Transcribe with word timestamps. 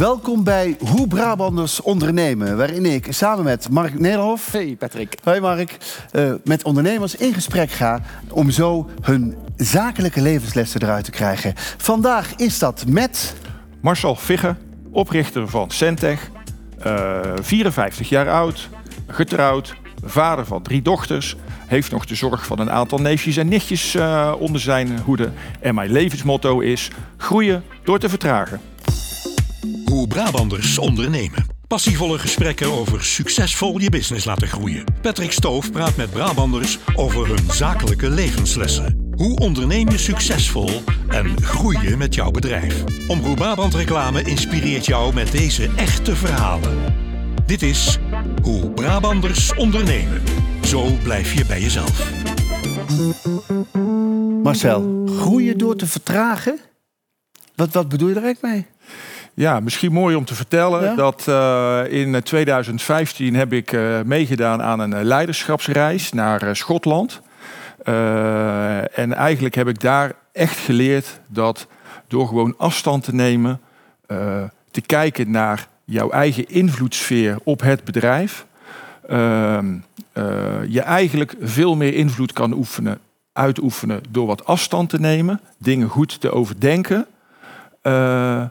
Welkom 0.00 0.44
bij 0.44 0.76
Hoe 0.78 1.06
Brabanders 1.06 1.80
ondernemen, 1.80 2.56
waarin 2.56 2.84
ik 2.84 3.06
samen 3.10 3.44
met 3.44 3.70
Mark 3.70 3.98
Nederhof... 3.98 4.52
Hey 4.52 4.76
Patrick. 4.78 5.18
Hoi 5.22 5.40
Mark. 5.40 5.76
eh, 6.10 6.32
met 6.44 6.62
ondernemers 6.62 7.16
in 7.16 7.34
gesprek 7.34 7.70
ga 7.70 8.02
om 8.30 8.50
zo 8.50 8.90
hun 9.00 9.36
zakelijke 9.56 10.20
levenslessen 10.20 10.82
eruit 10.82 11.04
te 11.04 11.10
krijgen. 11.10 11.52
Vandaag 11.76 12.34
is 12.36 12.58
dat 12.58 12.84
met... 12.86 13.34
Marcel 13.80 14.16
Vigge, 14.16 14.56
oprichter 14.90 15.48
van 15.48 15.70
Centech, 15.70 16.30
eh, 16.78 17.20
54 17.40 18.08
jaar 18.08 18.30
oud, 18.30 18.68
getrouwd, 19.06 19.74
vader 20.04 20.46
van 20.46 20.62
drie 20.62 20.82
dochters, 20.82 21.36
heeft 21.66 21.90
nog 21.90 22.06
de 22.06 22.14
zorg 22.14 22.46
van 22.46 22.58
een 22.58 22.70
aantal 22.70 22.98
neefjes 22.98 23.36
en 23.36 23.48
nichtjes 23.48 23.94
eh, 23.94 24.32
onder 24.38 24.60
zijn 24.60 24.98
hoede. 24.98 25.30
En 25.60 25.74
mijn 25.74 25.92
levensmotto 25.92 26.60
is 26.60 26.90
groeien 27.16 27.62
door 27.84 27.98
te 27.98 28.08
vertragen. 28.08 28.60
Hoe 29.90 30.06
Brabanders 30.06 30.78
ondernemen. 30.78 31.46
Passievolle 31.66 32.18
gesprekken 32.18 32.72
over 32.72 33.04
succesvol 33.04 33.80
je 33.80 33.90
business 33.90 34.24
laten 34.24 34.48
groeien. 34.48 34.84
Patrick 35.02 35.32
Stoof 35.32 35.72
praat 35.72 35.96
met 35.96 36.10
Brabanders 36.10 36.78
over 36.94 37.28
hun 37.28 37.50
zakelijke 37.50 38.10
levenslessen. 38.10 39.10
Hoe 39.16 39.38
onderneem 39.38 39.88
je 39.88 39.98
succesvol 39.98 40.82
en 41.08 41.42
groei 41.42 41.88
je 41.88 41.96
met 41.96 42.14
jouw 42.14 42.30
bedrijf? 42.30 42.84
Omroep 43.08 43.36
Brabant 43.36 43.74
Reclame 43.74 44.22
inspireert 44.22 44.86
jou 44.86 45.14
met 45.14 45.32
deze 45.32 45.70
echte 45.76 46.16
verhalen. 46.16 46.94
Dit 47.46 47.62
is 47.62 47.98
Hoe 48.42 48.70
Brabanders 48.70 49.54
ondernemen. 49.54 50.22
Zo 50.64 50.96
blijf 51.02 51.32
je 51.32 51.46
bij 51.46 51.60
jezelf. 51.60 52.10
Marcel, 54.42 55.06
groeien 55.06 55.58
door 55.58 55.76
te 55.76 55.86
vertragen? 55.86 56.60
Wat, 57.54 57.72
wat 57.72 57.88
bedoel 57.88 58.08
je 58.08 58.14
er 58.14 58.24
eigenlijk 58.24 58.54
mee? 58.54 58.69
Ja, 59.40 59.60
misschien 59.60 59.92
mooi 59.92 60.16
om 60.16 60.24
te 60.24 60.34
vertellen 60.34 60.82
Ja? 60.82 60.94
dat 60.94 61.28
eh, 61.28 61.82
in 61.88 62.22
2015 62.22 63.34
heb 63.34 63.52
ik 63.52 63.72
eh, 63.72 64.00
meegedaan 64.04 64.62
aan 64.62 64.80
een 64.80 64.92
eh, 64.92 65.02
leiderschapsreis 65.02 66.12
naar 66.12 66.42
eh, 66.42 66.54
Schotland. 66.54 67.20
Eh, 67.84 68.98
en 68.98 69.12
eigenlijk 69.14 69.54
heb 69.54 69.68
ik 69.68 69.80
daar 69.80 70.12
echt 70.32 70.58
geleerd 70.58 71.20
dat 71.26 71.66
door 72.08 72.26
gewoon 72.26 72.54
afstand 72.58 73.04
te 73.04 73.14
nemen, 73.14 73.60
eh, 74.06 74.42
te 74.70 74.80
kijken 74.80 75.30
naar 75.30 75.68
jouw 75.84 76.10
eigen 76.10 76.48
invloedssfeer 76.48 77.38
op 77.44 77.60
het 77.60 77.84
bedrijf, 77.84 78.46
ehm, 79.08 79.74
eh, 80.12 80.24
je 80.68 80.80
eigenlijk 80.80 81.34
veel 81.40 81.76
meer 81.76 81.94
invloed 81.94 82.32
kan 82.32 82.52
oefenen, 82.52 82.98
uitoefenen 83.32 84.00
door 84.10 84.26
wat 84.26 84.44
afstand 84.44 84.88
te 84.90 85.00
nemen, 85.00 85.40
dingen 85.58 85.88
goed 85.88 86.20
te 86.20 86.30
overdenken. 86.30 87.06
Eh, 87.82 88.42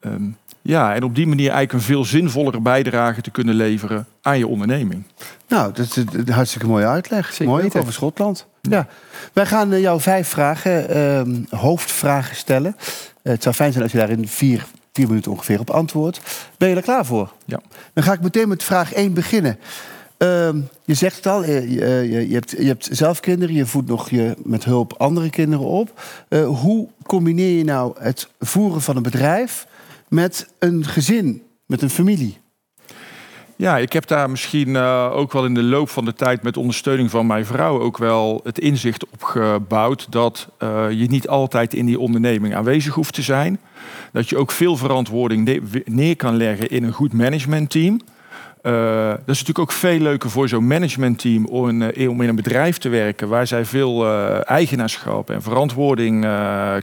Ehm, 0.00 0.22
ja, 0.62 0.94
en 0.94 1.02
op 1.02 1.14
die 1.14 1.26
manier 1.26 1.50
eigenlijk 1.50 1.72
een 1.72 1.94
veel 1.94 2.04
zinvollere 2.04 2.60
bijdrage 2.60 3.20
te 3.20 3.30
kunnen 3.30 3.54
leveren 3.54 4.06
aan 4.22 4.38
je 4.38 4.46
onderneming. 4.46 5.02
Nou, 5.48 5.72
dat 5.72 5.86
is 5.86 5.96
een 5.96 6.28
hartstikke 6.28 6.66
mooie 6.66 6.86
uitleg. 6.86 7.32
Zeker 7.32 7.46
Mooi, 7.46 7.68
over 7.76 7.92
Schotland. 7.92 8.46
Ja. 8.62 8.86
Wij 9.32 9.46
gaan 9.46 9.72
eh, 9.72 9.80
jou 9.80 10.00
vijf 10.00 10.28
vragen, 10.28 10.88
ehm, 10.88 11.36
hoofdvragen 11.50 12.36
stellen. 12.36 12.76
Eh, 13.22 13.32
het 13.32 13.42
zou 13.42 13.54
fijn 13.54 13.70
zijn 13.72 13.84
als 13.84 13.92
je 13.92 13.98
daar 13.98 14.10
in 14.10 14.28
vier, 14.28 14.66
vier 14.92 15.08
minuten 15.08 15.30
ongeveer 15.30 15.60
op 15.60 15.70
antwoordt. 15.70 16.20
Ben 16.58 16.68
je 16.68 16.76
er 16.76 16.82
klaar 16.82 17.06
voor? 17.06 17.32
Ja. 17.44 17.60
Dan 17.92 18.04
ga 18.04 18.12
ik 18.12 18.20
meteen 18.20 18.48
met 18.48 18.64
vraag 18.64 18.92
1 18.94 19.14
beginnen. 19.14 19.58
Ehm, 20.20 20.60
je 20.84 20.94
zegt 20.94 21.16
het 21.16 21.26
al, 21.26 21.42
eh, 21.42 21.70
je, 21.70 22.10
je, 22.10 22.28
je 22.28 22.34
hebt, 22.34 22.50
je 22.50 22.66
hebt 22.66 22.88
zelf 22.90 23.20
kinderen, 23.20 23.54
je 23.54 23.66
voedt 23.66 23.88
nog 23.88 24.10
je, 24.10 24.34
met 24.42 24.64
hulp 24.64 24.94
andere 24.98 25.30
kinderen 25.30 25.66
op. 25.66 26.02
Eh, 26.28 26.46
hoe 26.46 26.88
combineer 27.06 27.56
je 27.56 27.64
nou 27.64 27.94
het 27.98 28.28
voeren 28.38 28.80
van 28.80 28.96
een 28.96 29.02
bedrijf 29.02 29.66
met 30.10 30.52
een 30.58 30.84
gezin, 30.84 31.42
met 31.66 31.82
een 31.82 31.90
familie? 31.90 32.38
Ja, 33.56 33.78
ik 33.78 33.92
heb 33.92 34.06
daar 34.06 34.30
misschien 34.30 34.76
eh, 34.76 35.10
ook 35.12 35.32
wel 35.32 35.44
in 35.44 35.54
de 35.54 35.62
loop 35.62 35.88
van 35.88 36.04
de 36.04 36.14
tijd 36.14 36.42
met 36.42 36.56
ondersteuning 36.56 37.10
van 37.10 37.26
mijn 37.26 37.46
vrouw 37.46 37.80
ook 37.80 37.98
wel 37.98 38.40
het 38.44 38.58
inzicht 38.58 39.06
op 39.10 39.22
gebouwd 39.22 40.06
dat 40.12 40.48
eh, 40.58 40.90
je 40.90 41.06
niet 41.06 41.28
altijd 41.28 41.74
in 41.74 41.86
die 41.86 41.98
onderneming 41.98 42.54
aanwezig 42.54 42.94
hoeft 42.94 43.14
te 43.14 43.22
zijn. 43.22 43.60
Dat 44.12 44.28
je 44.28 44.36
ook 44.36 44.50
veel 44.50 44.76
verantwoording 44.76 45.44
ne- 45.44 45.82
neer 45.84 46.16
kan 46.16 46.36
leggen 46.36 46.68
in 46.68 46.84
een 46.84 46.92
goed 46.92 47.12
managementteam. 47.12 48.00
Eh, 48.62 49.08
dat 49.08 49.18
is 49.18 49.38
natuurlijk 49.38 49.58
ook 49.58 49.72
veel 49.72 49.98
leuker 49.98 50.30
voor 50.30 50.48
zo'n 50.48 50.66
managementteam 50.66 51.46
om, 51.46 51.68
in, 51.68 51.92
eh, 51.92 52.10
om 52.10 52.22
in 52.22 52.28
een 52.28 52.36
bedrijf 52.36 52.78
te 52.78 52.88
werken 52.88 53.28
waar 53.28 53.46
zij 53.46 53.64
veel 53.64 54.04
eh, 54.04 54.50
eigenaarschap 54.50 55.30
en 55.30 55.42
verantwoording 55.42 56.26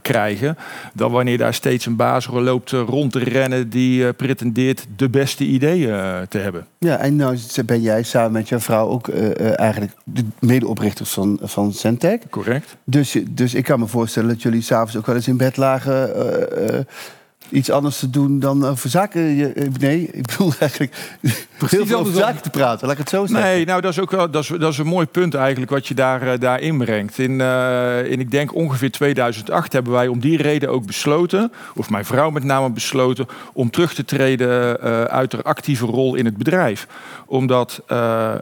krijgen. 0.02 0.58
Dan 0.94 1.12
wanneer 1.12 1.38
daar 1.38 1.54
steeds 1.54 1.86
een 1.86 1.96
baas 1.96 2.28
loopt 2.28 2.72
rond 2.72 3.12
te 3.12 3.20
rennen 3.20 3.70
die 3.70 4.14
pretendeert 4.14 4.86
de 4.96 5.10
beste 5.10 5.44
ideeën 5.44 6.26
te 6.30 6.38
hebben. 6.38 6.66
Ja, 6.78 6.98
en 6.98 7.16
nou 7.16 7.38
ben 7.66 7.82
jij 7.82 8.04
samen 8.04 8.32
met 8.32 8.50
jouw 8.50 8.60
vrouw 8.60 8.88
ook 8.88 9.08
eigenlijk 9.08 9.92
de 10.04 10.26
medeoprichters 10.40 11.10
van, 11.10 11.40
van 11.42 11.74
Centec. 11.74 12.22
Correct? 12.30 12.76
Dus, 12.84 13.18
dus 13.30 13.54
ik 13.54 13.64
kan 13.64 13.80
me 13.80 13.88
voorstellen 13.88 14.30
dat 14.30 14.42
jullie 14.42 14.62
s'avonds 14.62 14.98
ook 14.98 15.06
wel 15.06 15.16
eens 15.16 15.28
in 15.28 15.38
bed 15.38 15.58
lagen... 15.58 16.86
iets 17.50 17.72
anders 17.72 18.00
te 18.00 18.10
doen 18.10 18.40
dan 18.40 18.66
over 18.66 18.90
zaken... 18.90 19.22
Je, 19.22 19.70
nee, 19.80 20.10
ik 20.12 20.28
bedoel 20.28 20.52
eigenlijk 20.60 21.18
heel 21.66 21.86
veel 21.86 22.00
over 22.00 22.14
zaken 22.14 22.42
te 22.42 22.50
praten. 22.50 22.88
Laat 22.88 22.98
ik 22.98 23.02
het 23.02 23.10
zo 23.10 23.26
zeggen. 23.26 23.50
Nee, 23.50 23.66
nou 23.66 23.82
dat 23.82 23.92
is 23.92 24.00
ook 24.00 24.12
wel 24.12 24.32
dat 24.32 24.44
is, 24.44 24.50
dat 24.60 24.72
is 24.72 24.78
een 24.78 24.88
mooi 24.88 25.06
punt 25.06 25.34
eigenlijk 25.34 25.72
wat 25.72 25.88
je 25.88 25.94
daar, 25.94 26.22
eh, 26.22 26.40
daar 26.40 26.60
inbrengt. 26.60 27.20
In, 27.20 27.42
eh, 27.42 28.12
in 28.12 28.20
ik 28.20 28.32
denk 28.32 28.56
ongeveer 28.56 28.92
2008 28.92 29.74
hebben 29.74 29.94
wij 29.94 30.08
om 30.08 30.20
die 30.20 30.42
reden 30.42 30.70
ook 30.70 30.86
besloten, 30.86 31.52
of 31.76 31.90
mijn 31.90 32.06
vrouw 32.06 32.30
met 32.30 32.44
name 32.44 32.70
besloten, 32.70 33.28
om 33.54 33.70
terug 33.70 33.94
te 33.94 34.06
treden 34.06 34.82
eh, 34.82 35.04
uit 35.04 35.32
haar 35.32 35.44
actieve 35.44 35.86
rol 35.86 36.16
in 36.16 36.26
het 36.26 36.38
bedrijf. 36.38 36.88
Omdat 37.26 37.82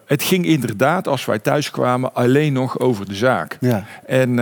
het 0.05 0.23
ging 0.23 0.45
inderdaad, 0.45 1.07
als 1.07 1.25
wij 1.25 1.39
thuis 1.39 1.71
kwamen, 1.71 2.13
alleen 2.13 2.53
nog 2.53 2.79
over 2.79 3.05
de 3.05 3.15
zaak. 3.15 3.57
Ja. 3.59 3.83
En 4.05 4.35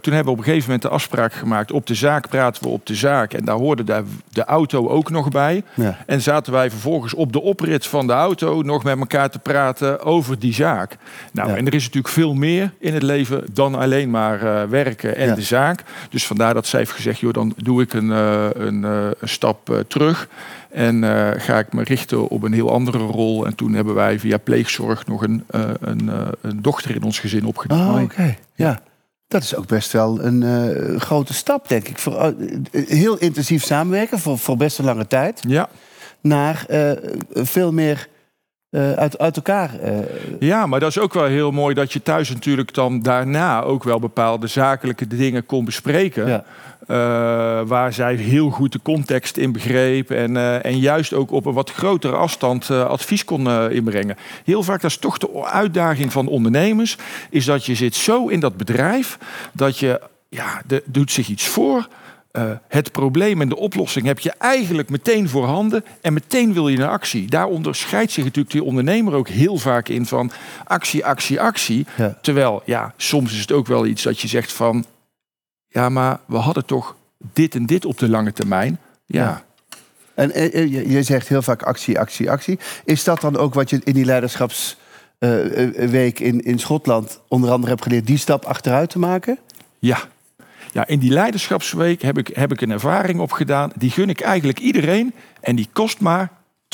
toen 0.00 0.12
hebben 0.12 0.24
we 0.24 0.30
op 0.30 0.38
een 0.38 0.44
gegeven 0.44 0.64
moment 0.64 0.82
de 0.82 0.88
afspraak 0.88 1.32
gemaakt, 1.32 1.72
op 1.72 1.86
de 1.86 1.94
zaak 1.94 2.28
praten 2.28 2.62
we 2.62 2.68
op 2.68 2.86
de 2.86 2.94
zaak. 2.94 3.32
En 3.32 3.44
daar 3.44 3.56
hoorde 3.56 3.84
de, 3.84 4.02
de 4.32 4.44
auto 4.44 4.88
ook 4.88 5.10
nog 5.10 5.28
bij. 5.28 5.62
Ja. 5.74 5.98
En 6.06 6.20
zaten 6.20 6.52
wij 6.52 6.70
vervolgens 6.70 7.14
op 7.14 7.32
de 7.32 7.40
oprit 7.40 7.81
van 7.88 8.06
de 8.06 8.12
auto 8.12 8.62
nog 8.62 8.84
met 8.84 8.98
elkaar 8.98 9.30
te 9.30 9.38
praten 9.38 10.00
over 10.00 10.38
die 10.38 10.54
zaak. 10.54 10.96
Nou, 11.32 11.48
Ja. 11.48 11.56
en 11.56 11.66
er 11.66 11.74
is 11.74 11.84
natuurlijk 11.84 12.14
veel 12.14 12.34
meer 12.34 12.72
in 12.78 12.94
het 12.94 13.02
leven 13.02 13.44
dan 13.52 13.74
alleen 13.74 14.10
maar 14.10 14.42
eh, 14.42 14.68
werken 14.68 15.16
en 15.16 15.28
Ja. 15.28 15.34
de 15.34 15.42
zaak. 15.42 15.82
Dus 16.10 16.26
vandaar 16.26 16.54
dat 16.54 16.66
zij 16.66 16.78
heeft 16.78 16.92
gezegd, 16.92 17.18
joh, 17.18 17.32
dan 17.32 17.54
doe 17.56 17.82
ik 17.82 17.92
een, 17.92 18.12
eh, 18.12 18.46
een, 18.54 18.84
eh, 18.84 19.06
een 19.18 19.28
stap 19.28 19.84
terug. 19.88 20.28
En 20.70 21.02
ga 21.38 21.58
ik 21.58 21.72
me 21.72 21.82
richten 21.82 22.28
op 22.28 22.42
een 22.42 22.52
heel 22.52 22.70
andere 22.72 22.98
rol. 22.98 23.46
En 23.46 23.54
toen 23.54 23.72
hebben 23.72 23.94
wij 23.94 24.18
via 24.18 24.38
pleegzorg 24.38 25.06
nog 25.06 25.22
een, 25.22 25.44
een, 25.80 26.10
een 26.40 26.62
dochter 26.62 26.94
in 26.94 27.02
ons 27.02 27.18
gezin 27.18 27.44
opgenomen. 27.44 27.94
Oh, 27.94 28.02
oké. 28.02 28.36
Ja. 28.54 28.80
Dat 29.28 29.42
is 29.42 29.56
ook 29.56 29.66
best 29.66 29.92
wel 29.92 30.24
een 30.24 31.00
grote 31.00 31.34
stap, 31.34 31.68
denk 31.68 31.88
ik. 31.88 31.98
Voor, 31.98 32.34
heel 32.72 33.18
intensief 33.18 33.64
samenwerken 33.64 34.18
voor, 34.18 34.38
voor 34.38 34.56
best 34.56 34.78
een 34.78 34.84
lange 34.84 35.06
tijd. 35.06 35.40
Ja, 35.48 35.68
Naar 36.22 36.64
eh, 36.68 36.90
veel 37.32 37.72
meer 37.72 38.08
eh, 38.70 38.92
uit, 38.92 39.18
uit 39.18 39.36
elkaar. 39.36 39.78
eh, 39.78 39.98
Ja, 40.40 40.66
maar 40.66 40.80
dat 40.80 40.88
is 40.88 40.98
ook 40.98 41.14
wel 41.14 41.24
heel 41.24 41.50
mooi 41.50 41.74
dat 41.74 41.92
je 41.92 42.02
thuis 42.02 42.28
natuurlijk 42.30 42.74
dan 42.74 43.02
daarna 43.02 43.62
ook 43.62 43.84
wel 43.84 43.98
bepaalde 43.98 44.46
zakelijke 44.46 45.06
dingen 45.06 45.46
kon 45.46 45.64
bespreken. 45.64 46.28
ja. 46.28 46.44
Waar 47.66 47.92
zij 47.92 48.14
heel 48.14 48.50
goed 48.50 48.72
de 48.72 48.80
context 48.82 49.36
in 49.36 49.52
begreep. 49.52 50.10
En, 50.10 50.62
en 50.62 50.78
juist 50.78 51.12
ook 51.12 51.30
op 51.30 51.46
een 51.46 51.52
wat 51.52 51.70
grotere 51.70 52.16
afstand 52.16 52.70
advies 52.70 53.24
kon 53.24 53.70
inbrengen. 53.70 54.16
Heel 54.44 54.62
vaak, 54.62 54.80
dat 54.80 54.90
is 54.90 54.96
toch 54.96 55.18
de 55.18 55.44
uitdaging 55.44 56.12
van 56.12 56.26
ondernemers. 56.26 56.96
Is 57.30 57.44
dat 57.44 57.66
je 57.66 57.74
zit 57.74 57.94
zo 57.94 58.28
in 58.28 58.40
dat 58.40 58.56
bedrijf. 58.56 59.18
Dat 59.52 59.78
je, 59.78 60.00
ja, 60.28 60.62
er 60.68 60.82
doet 60.84 61.10
zich 61.12 61.28
iets 61.28 61.46
voor. 61.46 61.88
Eh, 62.32 62.50
het 62.68 62.92
probleem 62.92 63.40
en 63.40 63.48
de 63.48 63.56
oplossing 63.56 64.06
heb 64.06 64.18
je 64.18 64.32
eigenlijk 64.38 64.90
meteen 64.90 65.28
voorhanden. 65.28 65.84
En 66.00 66.12
meteen 66.12 66.52
wil 66.52 66.68
je 66.68 66.78
naar 66.78 66.88
actie. 66.88 67.26
Daar 67.26 67.46
onderscheidt 67.46 68.12
zich 68.12 68.24
natuurlijk 68.24 68.54
die 68.54 68.64
ondernemer 68.64 69.14
ook 69.14 69.28
heel 69.28 69.56
vaak 69.56 69.88
in 69.88 70.06
van 70.06 70.30
actie, 70.64 71.04
actie, 71.04 71.40
actie. 71.40 71.86
Ja. 71.96 72.18
Terwijl, 72.22 72.62
ja, 72.64 72.94
soms 72.96 73.32
is 73.32 73.40
het 73.40 73.52
ook 73.52 73.66
wel 73.66 73.86
iets 73.86 74.02
dat 74.02 74.20
je 74.20 74.28
zegt 74.28 74.52
van... 74.52 74.84
Ja, 75.68 75.88
maar 75.88 76.20
we 76.26 76.36
hadden 76.36 76.66
toch 76.66 76.96
dit 77.32 77.54
en 77.54 77.66
dit 77.66 77.84
op 77.84 77.98
de 77.98 78.08
lange 78.08 78.32
termijn. 78.32 78.78
Ja, 79.06 79.22
Ja. 79.22 79.44
En 80.14 80.30
eh, 80.30 80.54
eh, 80.54 80.72
je, 80.72 80.90
je 80.90 81.02
zegt 81.02 81.28
heel 81.28 81.42
vaak 81.42 81.62
actie, 81.62 81.98
actie, 81.98 82.30
actie. 82.30 82.58
Is 82.84 83.04
dat 83.04 83.20
dan 83.20 83.36
ook 83.36 83.54
wat 83.54 83.70
je 83.70 83.80
in 83.84 83.94
die 83.94 84.04
leiderschapsweek 84.04 86.20
in, 86.20 86.40
in 86.40 86.58
Schotland 86.58 87.20
onder 87.28 87.50
andere 87.50 87.70
hebt 87.70 87.82
geleerd, 87.82 88.06
die 88.06 88.18
stap 88.18 88.44
achteruit 88.44 88.90
te 88.90 88.98
maken? 88.98 89.38
ja. 89.78 89.98
Ja, 90.72 90.86
in 90.86 90.98
die 90.98 91.10
leiderschapsweek 91.10 92.02
heb 92.02 92.18
ik, 92.18 92.26
heb 92.26 92.52
ik 92.52 92.60
een 92.60 92.70
ervaring 92.70 93.20
opgedaan. 93.20 93.72
Die 93.76 93.90
gun 93.90 94.08
ik 94.08 94.20
eigenlijk 94.20 94.58
iedereen. 94.58 95.14
En 95.40 95.56
die 95.56 95.68
kost 95.72 96.00
maar 96.00 96.30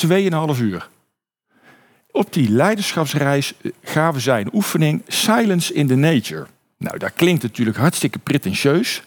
2,5 0.07 0.61
uur. 0.61 0.89
Op 2.11 2.33
die 2.33 2.49
leiderschapsreis 2.49 3.53
eh, 3.61 3.71
gaven 3.83 4.21
zij 4.21 4.41
een 4.41 4.53
oefening 4.53 5.01
Silence 5.07 5.73
in 5.73 5.87
the 5.87 5.95
Nature. 5.95 6.45
Nou, 6.77 6.97
dat 6.97 7.13
klinkt 7.13 7.43
natuurlijk 7.43 7.77
hartstikke 7.77 8.19
pretentieus. 8.19 9.03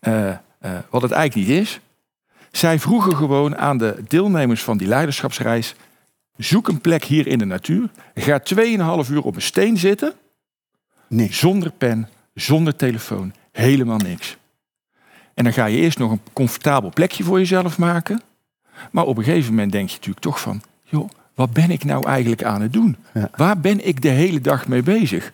eh, 0.00 0.28
eh, 0.30 0.38
wat 0.90 1.02
het 1.02 1.10
eigenlijk 1.10 1.48
niet 1.48 1.58
is. 1.58 1.80
Zij 2.50 2.78
vroegen 2.78 3.16
gewoon 3.16 3.56
aan 3.56 3.78
de 3.78 4.02
deelnemers 4.08 4.62
van 4.62 4.76
die 4.76 4.88
leiderschapsreis: 4.88 5.74
zoek 6.36 6.68
een 6.68 6.80
plek 6.80 7.04
hier 7.04 7.26
in 7.26 7.38
de 7.38 7.44
natuur. 7.44 7.90
Ga 8.14 8.40
2,5 9.04 9.10
uur 9.10 9.22
op 9.22 9.34
een 9.34 9.42
steen 9.42 9.76
zitten. 9.78 10.12
Niks. 11.08 11.38
Zonder 11.38 11.70
pen, 11.70 12.08
zonder 12.34 12.76
telefoon, 12.76 13.32
helemaal 13.54 13.98
niks. 13.98 14.36
En 15.34 15.44
dan 15.44 15.52
ga 15.52 15.66
je 15.66 15.76
eerst 15.76 15.98
nog 15.98 16.10
een 16.10 16.20
comfortabel 16.32 16.90
plekje 16.90 17.24
voor 17.24 17.38
jezelf 17.38 17.78
maken. 17.78 18.22
Maar 18.90 19.04
op 19.04 19.18
een 19.18 19.24
gegeven 19.24 19.50
moment 19.50 19.72
denk 19.72 19.88
je 19.88 19.94
natuurlijk 19.94 20.24
toch 20.24 20.40
van, 20.40 20.62
joh, 20.82 21.08
wat 21.34 21.52
ben 21.52 21.70
ik 21.70 21.84
nou 21.84 22.06
eigenlijk 22.06 22.44
aan 22.44 22.60
het 22.60 22.72
doen? 22.72 22.96
Ja. 23.14 23.30
Waar 23.36 23.58
ben 23.60 23.86
ik 23.86 24.02
de 24.02 24.08
hele 24.08 24.40
dag 24.40 24.68
mee 24.68 24.82
bezig? 24.82 25.32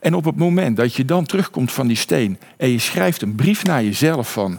En 0.00 0.14
op 0.14 0.24
het 0.24 0.36
moment 0.36 0.76
dat 0.76 0.94
je 0.94 1.04
dan 1.04 1.24
terugkomt 1.24 1.72
van 1.72 1.86
die 1.86 1.96
steen 1.96 2.38
en 2.56 2.68
je 2.68 2.78
schrijft 2.78 3.22
een 3.22 3.34
brief 3.34 3.64
naar 3.64 3.84
jezelf 3.84 4.32
van, 4.32 4.58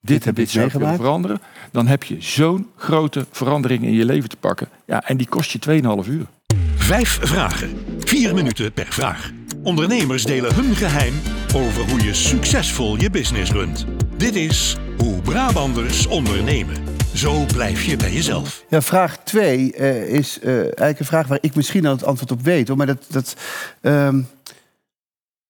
dit 0.00 0.24
heb 0.24 0.34
dit 0.34 0.46
ik 0.46 0.52
willen 0.52 0.68
meegemaakt. 0.68 1.00
veranderen, 1.00 1.40
dan 1.70 1.86
heb 1.86 2.04
je 2.04 2.16
zo'n 2.18 2.68
grote 2.76 3.26
verandering 3.30 3.82
in 3.82 3.92
je 3.92 4.04
leven 4.04 4.28
te 4.28 4.36
pakken. 4.36 4.68
Ja, 4.86 5.04
en 5.04 5.16
die 5.16 5.28
kost 5.28 5.50
je 5.50 5.82
2,5 6.04 6.08
uur. 6.08 6.26
Vijf 6.74 7.18
vragen. 7.22 7.78
Vier 7.98 8.34
minuten 8.34 8.72
per 8.72 8.86
vraag. 8.86 9.32
Ondernemers 9.66 10.24
delen 10.24 10.54
hun 10.54 10.74
geheim 10.74 11.14
over 11.54 11.90
hoe 11.90 12.02
je 12.02 12.14
succesvol 12.14 12.96
je 12.96 13.10
business 13.10 13.50
runt. 13.50 13.86
Dit 14.16 14.34
is 14.34 14.76
Hoe 14.98 15.20
Brabanders 15.20 16.06
ondernemen. 16.06 16.76
Zo 17.14 17.44
blijf 17.46 17.82
je 17.84 17.96
bij 17.96 18.12
jezelf. 18.12 18.64
Ja, 18.68 18.82
vraag 18.82 19.18
twee 19.18 19.72
eh, 19.72 20.08
is 20.08 20.38
eh, 20.40 20.58
eigenlijk 20.58 20.98
een 20.98 21.06
vraag 21.06 21.26
waar 21.26 21.38
ik 21.40 21.54
misschien 21.54 21.86
al 21.86 21.92
het 21.92 22.04
antwoord 22.04 22.30
op 22.30 22.42
weet. 22.42 22.76
Maar 22.76 22.86
dat, 22.86 23.04
dat, 23.08 23.36
ehm, 23.80 24.22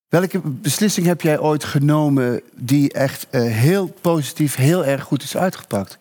welke 0.08 0.40
beslissing 0.44 1.06
heb 1.06 1.20
jij 1.20 1.38
ooit 1.38 1.64
genomen 1.64 2.42
die 2.54 2.92
echt 2.92 3.26
eh, 3.30 3.42
heel 3.42 3.94
positief, 4.00 4.54
heel 4.54 4.84
erg 4.84 5.02
goed 5.02 5.22
is 5.22 5.36
uitgepakt? 5.36 5.98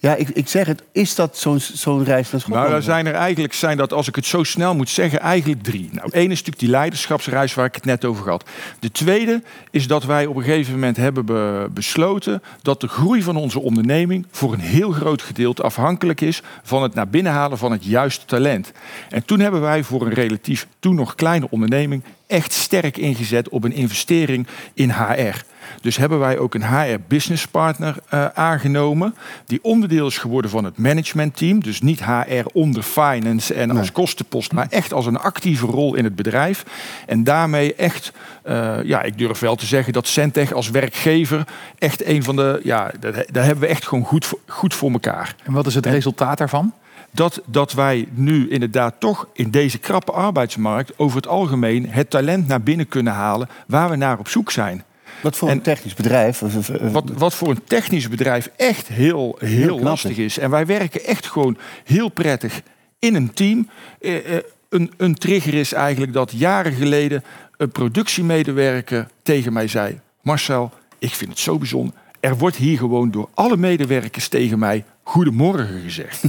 Ja, 0.00 0.14
ik, 0.14 0.28
ik 0.28 0.48
zeg 0.48 0.66
het, 0.66 0.82
is 0.92 1.14
dat 1.14 1.36
zo'n 1.36 1.60
zo'n 1.60 2.04
reis 2.04 2.30
naar 2.30 2.40
Schotland? 2.40 2.68
Nou, 2.68 2.70
daar 2.70 2.82
zijn 2.94 3.06
er 3.06 3.14
eigenlijk, 3.14 3.52
zijn 3.52 3.76
dat, 3.76 3.92
als 3.92 4.08
ik 4.08 4.14
het 4.14 4.26
zo 4.26 4.42
snel 4.42 4.74
moet 4.74 4.88
zeggen, 4.88 5.20
eigenlijk 5.20 5.62
drie. 5.62 5.88
Nou, 5.92 6.08
één 6.10 6.24
is 6.24 6.28
natuurlijk 6.28 6.58
die 6.58 6.68
leiderschapsreis 6.68 7.54
waar 7.54 7.64
ik 7.64 7.74
het 7.74 7.84
net 7.84 8.04
over 8.04 8.28
had. 8.28 8.48
De 8.78 8.90
tweede 8.90 9.42
is 9.70 9.86
dat 9.86 10.04
wij 10.04 10.26
op 10.26 10.36
een 10.36 10.42
gegeven 10.42 10.72
moment 10.72 10.96
hebben 10.96 11.24
be- 11.24 11.68
besloten 11.70 12.42
dat 12.62 12.80
de 12.80 12.88
groei 12.88 13.22
van 13.22 13.36
onze 13.36 13.60
onderneming 13.60 14.26
voor 14.30 14.52
een 14.52 14.60
heel 14.60 14.90
groot 14.90 15.22
gedeelte 15.22 15.62
afhankelijk 15.62 16.20
is 16.20 16.42
van 16.62 16.82
het 16.82 16.94
naar 16.94 17.08
binnen 17.08 17.32
halen 17.32 17.58
van 17.58 17.72
het 17.72 17.84
juiste 17.84 18.24
talent. 18.24 18.72
En 19.08 19.24
toen 19.24 19.40
hebben 19.40 19.60
wij 19.60 19.82
voor 19.82 20.06
een 20.06 20.14
relatief 20.14 20.66
toen 20.78 20.94
nog 20.94 21.14
kleine 21.14 21.46
onderneming 21.50 22.02
echt 22.28 22.52
sterk 22.52 22.96
ingezet 22.96 23.48
op 23.48 23.64
een 23.64 23.72
investering 23.72 24.46
in 24.74 24.90
HR. 24.90 25.44
Dus 25.80 25.96
hebben 25.96 26.18
wij 26.18 26.38
ook 26.38 26.54
een 26.54 26.66
HR 26.66 26.96
business 27.08 27.46
partner 27.46 27.96
eh, 28.08 28.26
aangenomen. 28.26 29.14
Die 29.46 29.58
onderdeel 29.62 30.06
is 30.06 30.18
geworden 30.18 30.50
van 30.50 30.64
het 30.64 30.78
managementteam. 30.78 31.62
Dus 31.62 31.80
niet 31.80 32.04
HR 32.04 32.46
onder 32.52 32.82
finance 32.82 33.54
en 33.54 33.76
als 33.76 33.92
kostenpost. 33.92 34.52
Maar 34.52 34.66
echt 34.70 34.92
als 34.92 35.06
een 35.06 35.18
actieve 35.18 35.66
rol 35.66 35.94
in 35.94 36.04
het 36.04 36.16
bedrijf. 36.16 36.64
En 37.06 37.24
daarmee 37.24 37.74
echt, 37.74 38.12
eh, 38.42 38.76
ja, 38.84 39.02
ik 39.02 39.18
durf 39.18 39.38
wel 39.38 39.56
te 39.56 39.66
zeggen 39.66 39.92
dat 39.92 40.06
Centech 40.06 40.52
als 40.52 40.70
werkgever 40.70 41.46
echt 41.78 42.04
een 42.04 42.22
van 42.22 42.36
de, 42.36 42.60
ja, 42.62 42.90
daar 43.30 43.44
hebben 43.44 43.60
we 43.60 43.66
echt 43.66 43.86
gewoon 43.86 44.04
goed, 44.04 44.32
goed 44.46 44.74
voor 44.74 44.90
elkaar 44.90 45.34
En 45.44 45.52
wat 45.52 45.66
is 45.66 45.74
het 45.74 45.86
resultaat 45.86 46.38
daarvan? 46.38 46.72
Dat, 47.10 47.40
dat 47.46 47.72
wij 47.72 48.08
nu 48.10 48.50
inderdaad 48.50 48.94
toch 48.98 49.28
in 49.32 49.50
deze 49.50 49.78
krappe 49.78 50.12
arbeidsmarkt 50.12 50.92
over 50.98 51.16
het 51.16 51.26
algemeen 51.26 51.90
het 51.90 52.10
talent 52.10 52.48
naar 52.48 52.62
binnen 52.62 52.88
kunnen 52.88 53.12
halen 53.12 53.48
waar 53.66 53.90
we 53.90 53.96
naar 53.96 54.18
op 54.18 54.28
zoek 54.28 54.50
zijn. 54.50 54.84
Wat 55.22 55.36
voor 55.36 55.48
en- 55.48 55.56
een 55.56 55.62
technisch 55.62 55.94
bedrijf? 55.94 56.42
of- 56.42 56.56
of- 56.56 56.70
of- 56.70 56.92
Wat, 56.92 57.10
wat 57.10 57.34
voor 57.34 57.48
een 57.48 57.64
technisch 57.64 58.08
bedrijf 58.08 58.50
echt 58.56 58.88
heel, 58.88 59.36
heel, 59.38 59.80
lastig 59.80 60.16
is. 60.16 60.38
En 60.38 60.50
wij 60.50 60.66
werken 60.66 61.04
echt 61.04 61.26
gewoon 61.26 61.58
heel 61.84 62.08
prettig 62.08 62.60
in 62.98 63.14
een 63.14 63.32
team. 63.32 63.68
Eh, 64.00 64.36
eh, 64.36 64.42
een, 64.68 64.92
een 64.96 65.14
trigger 65.14 65.54
is 65.54 65.72
eigenlijk 65.72 66.12
dat 66.12 66.32
jaren 66.32 66.72
geleden 66.72 67.24
een 67.56 67.70
productiemedewerker 67.70 69.06
tegen 69.22 69.52
mij 69.52 69.68
zei: 69.68 70.00
Marcel, 70.22 70.70
ik 70.98 71.10
vind 71.14 71.30
het 71.30 71.38
zo 71.38 71.58
bijzonder. 71.58 71.94
Er 72.20 72.36
wordt 72.38 72.56
hier 72.56 72.78
gewoon 72.78 73.10
door 73.10 73.28
alle 73.34 73.56
medewerkers 73.56 74.28
tegen 74.28 74.58
mij 74.58 74.84
goedemorgen 75.02 75.80
gezegd. 75.84 76.24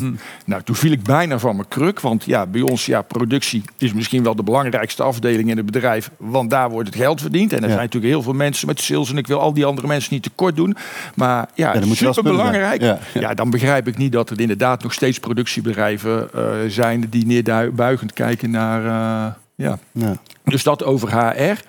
Nou, 0.45 0.61
toen 0.63 0.75
viel 0.75 0.91
ik 0.91 1.03
bijna 1.03 1.39
van 1.39 1.55
mijn 1.55 1.67
kruk. 1.67 1.99
Want 1.99 2.23
ja, 2.25 2.45
bij 2.45 2.61
ons, 2.61 2.85
ja, 2.85 3.01
productie 3.01 3.63
is 3.77 3.93
misschien 3.93 4.23
wel 4.23 4.35
de 4.35 4.43
belangrijkste 4.43 5.03
afdeling 5.03 5.49
in 5.49 5.57
het 5.57 5.65
bedrijf. 5.65 6.11
Want 6.17 6.49
daar 6.49 6.69
wordt 6.69 6.87
het 6.89 6.97
geld 6.97 7.21
verdiend. 7.21 7.51
En 7.51 7.57
er 7.57 7.63
Ja. 7.63 7.69
zijn 7.69 7.79
natuurlijk 7.83 8.13
heel 8.13 8.21
veel 8.23 8.33
mensen 8.33 8.67
met 8.67 8.79
sales. 8.81 9.09
En 9.09 9.17
ik 9.17 9.27
wil 9.27 9.39
al 9.39 9.53
die 9.53 9.65
andere 9.65 9.87
mensen 9.87 10.13
niet 10.13 10.23
tekort 10.23 10.55
doen. 10.55 10.75
Maar 11.15 11.49
ja, 11.55 11.73
dan 11.73 11.87
moet 11.87 11.97
je 11.97 12.03
wel 12.03 12.13
super 12.13 12.31
belangrijk. 12.31 12.81
spullen 12.81 12.99
Ja. 13.27 13.33
dan 13.33 13.49
begrijp 13.49 13.87
ik 13.87 13.97
niet 13.97 14.11
dat 14.11 14.29
er 14.29 14.39
inderdaad 14.39 14.83
nog 14.83 14.93
steeds 14.93 15.19
productiebedrijven 15.19 16.33
eh, 16.33 16.43
zijn 16.67 17.05
die 17.09 17.25
neerbuigend 17.25 18.13
kijken 18.13 18.49
naar. 18.51 18.85
eh. 18.85 19.33
Ja. 19.91 20.17
Dus 20.43 20.63
dat 20.63 20.83
over 20.83 21.09
HR. 21.31 21.59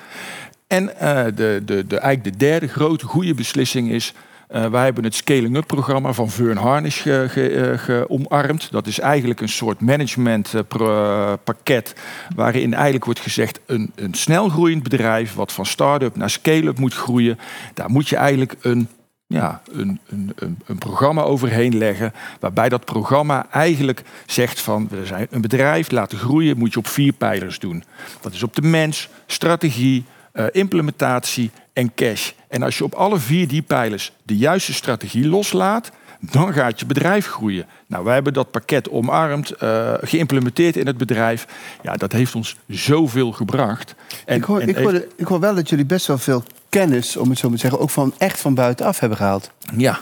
En 0.70 0.96
eh, 0.96 1.24
de, 1.24 1.62
de, 1.64 1.86
de, 1.86 1.98
eigenlijk 1.98 2.24
de 2.24 2.36
derde 2.44 2.68
grote 2.68 3.06
goede 3.06 3.34
beslissing 3.34 3.90
is... 3.90 4.12
eh, 4.48 4.66
wij 4.66 4.84
hebben 4.84 5.04
het 5.04 5.14
Scaling 5.14 5.56
Up 5.56 5.66
programma 5.66 6.12
van 6.12 6.30
Vern 6.30 6.56
Harnish 6.56 7.02
ge, 7.02 7.26
ge, 7.28 7.48
eh, 7.48 7.78
ge- 7.78 8.04
omarmd. 8.08 8.70
Dat 8.70 8.86
is 8.86 8.98
eigenlijk 8.98 9.40
een 9.40 9.48
soort 9.48 9.80
managementpakket... 9.80 11.94
waarin 12.34 12.74
eigenlijk 12.74 13.04
wordt 13.04 13.20
gezegd... 13.20 13.60
Een, 13.66 13.92
een 13.94 14.14
snelgroeiend 14.14 14.82
bedrijf 14.82 15.34
wat 15.34 15.52
van 15.52 15.66
start-up 15.66 16.16
naar 16.16 16.30
scale-up 16.30 16.78
moet 16.78 16.94
groeien... 16.94 17.38
daar 17.74 17.90
moet 17.90 18.08
je 18.08 18.16
eigenlijk 18.16 18.54
een 18.60 18.88
ja, 19.26 19.62
een, 19.72 20.00
een, 20.08 20.32
een 20.66 20.78
programma 20.78 21.22
overheen 21.22 21.78
leggen. 21.78 22.12
Waarbij 22.40 22.68
dat 22.68 22.84
programma 22.84 23.46
eigenlijk 23.50 24.02
zegt 24.26 24.60
van 24.60 24.88
we 24.90 25.06
zijn 25.06 25.26
een 25.30 25.40
bedrijf 25.40 25.90
laten 25.90 26.18
groeien, 26.18 26.58
moet 26.58 26.72
je 26.72 26.78
op 26.78 26.86
vier 26.86 27.12
pijlers 27.12 27.58
doen. 27.58 27.84
Dat 28.20 28.32
is 28.32 28.42
op 28.42 28.54
de 28.54 28.62
mens, 28.62 29.08
strategie, 29.26 30.04
eh, 30.32 30.44
implementatie 30.52 31.50
en 31.72 31.94
cash. 31.94 32.30
En 32.48 32.62
als 32.62 32.78
je 32.78 32.84
op 32.84 32.94
alle 32.94 33.18
vier 33.18 33.48
die 33.48 33.62
pijlers 33.62 34.12
de 34.22 34.36
juiste 34.36 34.74
strategie 34.74 35.28
loslaat, 35.28 35.90
dan 36.20 36.52
gaat 36.52 36.80
je 36.80 36.86
bedrijf 36.86 37.26
groeien. 37.26 37.66
Nou, 37.86 38.04
wij 38.04 38.14
hebben 38.14 38.32
dat 38.32 38.50
pakket 38.50 38.90
omarmd, 38.90 39.50
eh, 39.50 39.94
geïmplementeerd 40.00 40.76
in 40.76 40.86
het 40.86 40.96
bedrijf. 40.96 41.46
Ja, 41.82 41.96
dat 41.96 42.12
heeft 42.12 42.34
ons 42.34 42.56
zoveel 42.66 43.32
gebracht. 43.32 43.94
En, 44.24 44.36
ik, 44.36 44.44
hoor, 44.44 44.60
en 44.60 44.68
ik, 44.68 44.76
hoor, 44.76 45.04
ik 45.16 45.26
hoor 45.26 45.40
wel 45.40 45.54
dat 45.54 45.68
jullie 45.68 45.84
best 45.84 46.06
wel 46.06 46.18
veel 46.18 46.42
kennis, 46.68 47.16
om 47.16 47.28
het 47.28 47.38
zo 47.38 47.48
maar 47.48 47.56
te 47.56 47.62
zeggen, 47.62 47.80
ook 47.80 47.90
van 47.90 48.14
echt 48.18 48.40
van 48.40 48.54
buitenaf 48.54 48.98
hebben 48.98 49.18
gehaald. 49.18 49.50
Ja, 49.76 49.98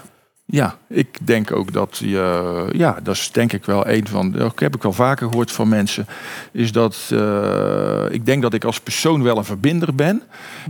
ja, 0.50 0.79
ik 0.87 1.19
denk 1.21 1.53
ook 1.53 1.73
dat 1.73 1.97
je, 1.97 2.69
ja, 2.73 2.99
dat 3.02 3.14
is 3.14 3.31
denk 3.33 3.52
ik 3.52 3.64
wel 3.64 3.88
een 3.88 4.07
van, 4.07 4.33
dat 4.33 4.59
heb 4.59 4.75
ik 4.75 4.83
wel 4.83 4.93
vaker 4.93 5.28
gehoord 5.28 5.52
van 5.52 5.69
mensen, 5.69 6.07
is 6.52 6.73
dat 6.73 7.09
eh, 7.12 8.05
ik 8.11 8.26
denk 8.26 8.43
dat 8.43 8.55
ik 8.55 8.64
als 8.64 8.81
persoon 8.81 9.23
wel 9.23 9.37
een 9.37 9.45
verbinder 9.45 9.95
ben. 9.95 10.23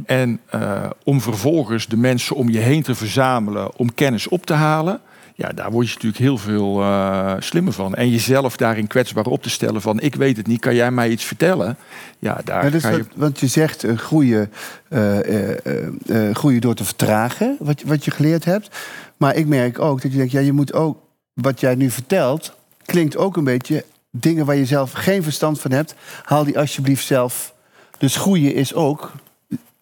En 0.07 0.41
eh, 0.47 0.91
om 1.05 1.21
vervolgens 1.21 1.87
de 1.87 1.97
mensen 1.97 2.37
om 2.37 2.49
je 2.49 2.59
heen 2.59 2.83
te 2.83 2.95
verzamelen, 2.95 3.77
om 3.77 3.95
kennis 3.95 4.29
op 4.29 4.47
te 4.47 4.55
halen. 4.55 5.01
Ja, 5.41 5.49
daar 5.49 5.71
word 5.71 5.87
je 5.89 5.95
natuurlijk 5.95 6.23
heel 6.23 6.39
veel 6.39 6.81
eh, 6.81 7.35
slimmer 7.39 7.73
van. 7.73 7.95
En 7.95 8.11
jezelf 8.11 8.57
daarin 8.57 8.87
kwetsbaar 8.87 9.27
op 9.27 9.43
te 9.43 9.51
stellen 9.51 9.81
van... 9.81 10.01
ik 10.01 10.15
weet 10.15 10.37
het 10.37 10.47
niet, 10.47 10.61
kan 10.61 10.75
jij 10.75 10.91
mij 10.91 11.09
iets 11.11 11.25
vertellen? 11.25 11.77
Ja, 12.19 12.41
daar 12.45 12.65
Ja, 12.65 12.71
dus 12.71 12.83
je... 12.83 12.91
wat- 12.91 13.07
want 13.15 13.41
je 13.41 13.47
zegt 13.47 13.85
eh, 13.85 13.97
groeien, 13.97 14.53
eh, 14.89 16.31
groeien 16.33 16.61
door 16.61 16.75
te 16.75 16.85
vertragen, 16.85 17.57
wat, 17.61 17.81
je- 17.81 17.87
wat 17.87 18.05
je 18.05 18.11
geleerd 18.11 18.45
hebt. 18.45 18.77
Maar 19.17 19.37
ik 19.37 19.47
merk 19.47 19.79
ook 19.79 20.03
dat 20.03 20.11
je 20.11 20.17
denkt, 20.17 20.33
ja, 20.33 20.41
je 20.41 20.53
moet 20.53 20.73
ook, 20.73 20.99
wat 21.33 21.61
jij 21.61 21.75
nu 21.75 21.91
vertelt, 21.91 22.53
klinkt 22.85 23.17
ook 23.17 23.37
een 23.37 23.45
beetje 23.45 23.85
dingen 24.11 24.47
waar 24.47 24.57
je 24.57 24.67
zelf 24.67 24.93
geen 24.93 25.23
verstand 25.23 25.61
van 25.61 25.71
hebt. 25.71 25.95
Haal 26.25 26.45
die 26.45 26.59
alsjeblieft 26.59 27.07
zelf. 27.07 27.55
Dus 27.99 28.17
groeien 28.17 28.55
is 28.55 28.75
ook 28.75 29.13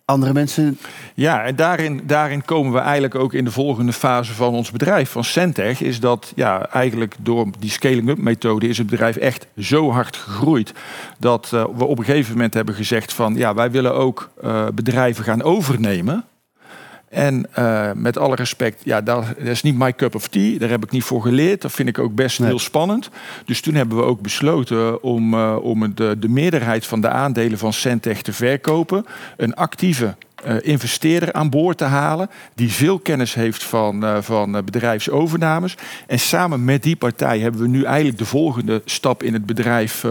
andere 0.07 0.33
mensen. 0.33 0.79
Ja, 1.15 1.45
en 1.45 1.57
daarin, 1.57 2.01
daarin 2.05 2.45
komen 2.45 2.73
we 2.73 2.79
eigenlijk 2.79 3.15
ook 3.15 3.33
in 3.33 3.45
de 3.45 3.51
volgende 3.51 3.93
fase 3.93 4.33
van 4.33 4.55
ons 4.55 4.71
bedrijf, 4.71 5.11
van 5.11 5.25
Centech. 5.25 5.83
Is 5.83 6.01
dat 6.01 6.33
ja, 6.35 6.69
eigenlijk 6.71 7.15
door 7.19 7.47
die 7.59 7.71
scaling-up 7.71 8.19
methode 8.19 8.69
is 8.69 8.79
het 8.79 8.87
bedrijf 8.87 9.17
echt 9.17 9.47
zo 9.59 9.91
hard 9.91 10.17
gegroeid. 10.17 10.73
Dat 11.19 11.51
eh, 11.53 11.65
we 11.77 11.85
op 11.85 11.99
een 11.99 12.05
gegeven 12.05 12.33
moment 12.33 12.55
hebben 12.55 12.75
gezegd 12.75 13.13
van 13.13 13.35
ja, 13.35 13.55
wij 13.55 13.71
willen 13.71 13.95
ook 13.95 14.31
eh, 14.43 14.67
bedrijven 14.75 15.25
gaan 15.25 15.43
overnemen. 15.43 16.25
En 17.17 17.47
eh, 17.53 17.91
met 17.95 18.19
alle 18.19 18.35
respect, 18.35 18.81
ja, 18.85 19.01
dat, 19.01 19.25
dat 19.39 19.47
is 19.47 19.63
niet 19.63 19.79
my 19.79 19.93
cup 19.93 20.15
of 20.15 20.29
tea. 20.29 20.59
Daar 20.59 20.69
heb 20.69 20.85
ik 20.85 20.91
niet 20.91 21.05
voor 21.05 21.23
geleerd. 21.23 21.63
Dat 21.63 21.73
vind 21.73 21.89
ik 21.89 21.99
ook 21.99 22.15
best 22.15 22.39
Nee. 22.39 22.49
heel 22.49 22.59
spannend. 22.59 23.11
Dus 23.45 23.61
toen 23.61 23.75
hebben 23.75 23.97
we 23.99 24.05
ook 24.05 24.21
besloten 24.21 25.03
om, 25.03 25.35
eh, 25.35 25.57
om 25.63 25.95
de, 25.95 26.17
de 26.19 26.29
meerderheid 26.29 26.87
van 26.87 27.01
de 27.01 27.09
aandelen 27.09 27.59
van 27.59 27.73
Centech 27.73 28.23
te 28.23 28.33
verkopen. 28.33 29.07
Een 29.37 29.55
actieve 29.55 30.05
eh, 30.07 30.13
investeerder 30.61 31.33
aan 31.33 31.51
boord 31.51 31.79
te 31.79 31.85
halen. 31.85 32.31
Die 32.55 32.73
veel 32.73 32.99
kennis 32.99 33.35
heeft 33.35 33.65
van, 33.65 34.05
uh, 34.05 34.17
van 34.21 34.65
bedrijfsovernames. 34.65 35.75
En 36.07 36.19
samen 36.19 36.65
met 36.65 36.83
die 36.83 36.97
partij 36.97 37.39
hebben 37.39 37.61
we 37.61 37.69
nu 37.69 37.85
eigenlijk 37.85 38.19
de 38.19 38.25
volgende 38.25 38.83
stap 38.85 39.23
in 39.23 39.33
het 39.33 39.47
bedrijf 39.47 40.05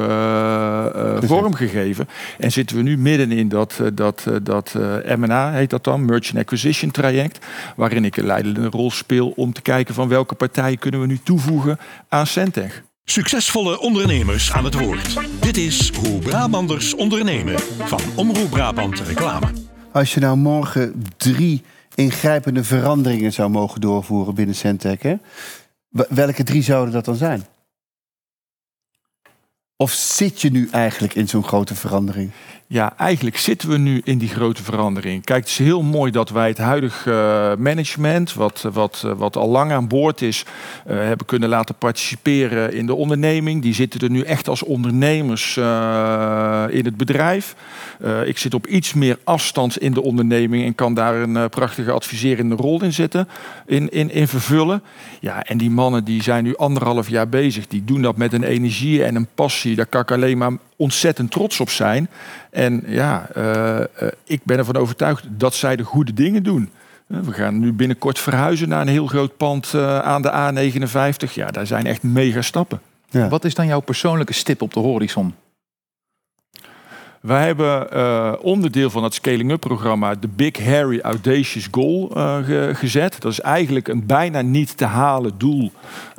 vormgegeven. 1.19 2.09
En 2.39 2.51
zitten 2.51 2.75
we 2.75 2.81
nu 2.81 2.97
midden 2.97 3.31
in 3.31 3.49
dat, 3.49 3.81
dat, 3.93 4.27
dat 4.43 4.73
M&A, 5.17 5.51
heet 5.51 5.69
dat 5.69 5.83
dan, 5.83 6.05
Merchant 6.05 6.39
Acquisition 6.39 6.91
traject. 6.91 7.45
Waarin 7.75 8.05
ik 8.05 8.17
een 8.17 8.25
leidende 8.25 8.67
rol 8.69 8.91
speel 8.91 9.33
om 9.35 9.53
te 9.53 9.61
kijken 9.61 9.93
van 9.93 10.07
welke 10.07 10.35
partijen 10.35 10.79
kunnen 10.79 11.01
we 11.01 11.07
nu 11.07 11.19
toevoegen 11.23 11.77
aan 12.09 12.27
Centech. 12.27 12.83
Succesvolle 13.03 13.79
ondernemers 13.79 14.51
aan 14.51 14.63
het 14.63 14.73
woord. 14.73 15.19
Dit 15.41 15.57
is 15.57 15.91
Hoe 15.95 16.19
Brabanders 16.19 16.95
ondernemen 16.95 17.59
van 17.59 18.01
Omroep 18.15 18.49
Brabant 18.49 18.99
Reclame. 18.99 19.64
Als 19.95 20.13
je 20.13 20.19
nou 20.19 20.37
morgen 20.37 21.03
drie 21.17 21.63
ingrijpende 21.93 22.63
veranderingen 22.63 23.33
zou 23.33 23.49
mogen 23.49 23.81
doorvoeren 23.81 24.35
binnen 24.35 24.55
Centec, 24.55 25.01
hè? 25.01 25.15
welke 25.89 26.43
drie 26.43 26.63
zouden 26.63 26.93
dat 26.93 27.05
dan 27.05 27.15
zijn? 27.15 27.45
Of 29.75 29.91
zit 29.91 30.41
je 30.41 30.51
nu 30.51 30.67
eigenlijk 30.71 31.15
in 31.15 31.27
zo'n 31.27 31.43
grote 31.43 31.75
verandering? 31.75 32.31
Ja, 32.67 32.93
eigenlijk 32.97 33.37
zitten 33.37 33.69
we 33.69 33.77
nu 33.77 34.01
in 34.03 34.17
die 34.17 34.29
grote 34.29 34.63
verandering. 34.63 35.23
Kijk, 35.23 35.39
het 35.39 35.49
is 35.49 35.57
heel 35.57 35.81
mooi 35.81 36.11
dat 36.11 36.29
wij 36.29 36.47
het 36.47 36.57
huidige 36.57 37.11
uh, 37.11 37.63
management, 37.63 38.33
wat, 38.33 38.65
wat, 38.73 39.03
uh, 39.05 39.11
wat 39.11 39.35
al 39.35 39.49
lang 39.49 39.71
aan 39.71 39.87
boord 39.87 40.21
is, 40.21 40.45
uh, 40.87 40.97
hebben 40.97 41.25
kunnen 41.25 41.49
laten 41.49 41.75
participeren 41.75 42.73
in 42.73 42.85
de 42.85 42.93
onderneming. 42.93 43.61
Die 43.61 43.73
zitten 43.73 43.99
er 43.99 44.09
nu 44.09 44.21
echt 44.21 44.47
als 44.47 44.63
ondernemers 44.63 45.57
in 45.57 46.85
het 46.85 46.97
bedrijf. 46.97 47.55
ik 48.25 48.37
zit 48.37 48.53
op 48.53 48.67
iets 48.67 48.93
meer 48.93 49.17
afstand 49.23 49.77
in 49.77 49.93
de 49.93 50.01
onderneming 50.01 50.65
en 50.65 50.75
kan 50.75 50.93
daar 50.93 51.15
een 51.15 51.49
prachtige 51.49 51.91
adviserende 51.91 52.55
rol 52.55 52.83
in 52.83 52.93
zitten, 52.93 53.27
in, 53.65 53.89
in, 53.89 54.11
in 54.11 54.27
vervullen. 54.27 54.81
Ja, 55.19 55.43
en 55.43 55.57
die 55.57 55.69
mannen 55.69 56.03
die 56.03 56.23
zijn 56.23 56.43
nu 56.43 56.55
anderhalf 56.55 57.09
jaar 57.09 57.29
bezig. 57.29 57.67
Die 57.67 57.83
doen 57.83 58.01
dat 58.01 58.17
met 58.17 58.33
een 58.33 58.43
energie 58.43 59.03
en 59.03 59.15
een 59.15 59.27
passie. 59.35 59.75
Daar 59.75 59.85
kan 59.85 60.01
ik 60.01 60.11
alleen 60.11 60.37
maar 60.37 60.51
ontzettend 60.75 61.31
trots 61.31 61.59
op 61.59 61.69
zijn. 61.69 62.09
En 62.51 62.83
ja, 62.85 63.29
uh, 63.37 63.43
uh, 63.79 64.07
ik 64.23 64.41
ben 64.43 64.57
ervan 64.57 64.75
overtuigd 64.75 65.23
dat 65.29 65.53
zij 65.53 65.75
de 65.75 65.83
goede 65.83 66.13
dingen 66.13 66.43
doen. 66.43 66.69
Uh, 67.07 67.19
we 67.19 67.31
gaan 67.31 67.59
nu 67.59 67.73
binnenkort 67.73 68.19
verhuizen 68.19 68.69
naar 68.69 68.81
een 68.81 68.87
heel 68.87 69.07
groot 69.07 69.37
pand 69.37 69.73
aan 70.01 70.21
de 70.21 70.31
A59. 70.31 71.33
Ja, 71.33 71.47
daar 71.51 71.67
zijn 71.67 71.85
echt 71.85 72.03
mega 72.03 72.41
stappen. 72.41 72.81
Ja. 73.09 73.27
Wat 73.27 73.45
is 73.45 73.55
dan 73.55 73.67
jouw 73.67 73.79
persoonlijke 73.79 74.33
stip 74.33 74.61
op 74.61 74.73
de 74.73 74.79
horizon? 74.79 75.33
Wij 77.25 77.45
hebben 77.45 77.87
uh, 77.93 78.33
onderdeel 78.41 78.89
van 78.89 79.03
het 79.03 79.13
Scaling 79.13 79.51
Up 79.51 79.59
programma 79.59 80.15
de 80.15 80.27
Big 80.27 80.65
Harry 80.65 80.99
Audacious 80.99 81.67
Goal 81.71 82.07
ge 82.43 82.71
gezet. 82.73 83.21
Dat 83.21 83.31
is 83.31 83.39
eigenlijk 83.39 83.87
een 83.87 84.05
bijna 84.05 84.41
niet 84.41 84.77
te 84.77 84.85
halen 84.85 85.37
doel 85.37 85.71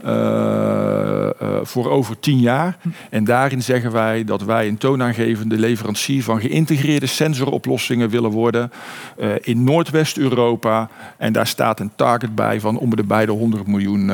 uh, 0.04 1.28
voor 1.62 1.90
over 1.90 2.18
tien 2.18 2.38
jaar. 2.38 2.78
En 3.10 3.24
daarin 3.24 3.62
zeggen 3.62 3.92
wij 3.92 4.24
dat 4.24 4.42
wij 4.42 4.68
een 4.68 4.78
toonaangevende 4.78 5.58
leverancier 5.58 6.22
van 6.22 6.40
geïntegreerde 6.40 7.06
sensoroplossingen 7.06 8.08
willen 8.08 8.30
worden 8.30 8.70
in 9.40 9.64
Noordwest-Europa. 9.64 10.88
En 11.18 11.32
daar 11.32 11.46
staat 11.46 11.80
een 11.80 11.92
target 11.96 12.34
bij 12.34 12.60
van 12.60 12.78
om 12.78 12.96
de 12.96 13.04
beide 13.04 13.32
100 13.32 13.66
miljoen 13.66 14.10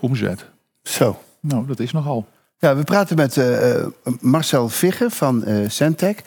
omzet. 0.00 0.50
Zo. 0.82 1.18
Nou, 1.40 1.66
dat 1.66 1.80
is 1.80 1.92
nogal. 1.92 2.26
Ja, 2.60 2.76
we 2.76 2.84
praten 2.84 3.16
met 3.16 3.36
uh, 3.36 3.86
Marcel 4.20 4.68
Vigge 4.68 5.10
van 5.10 5.48
uh, 5.48 5.68
Centec, 5.68 6.22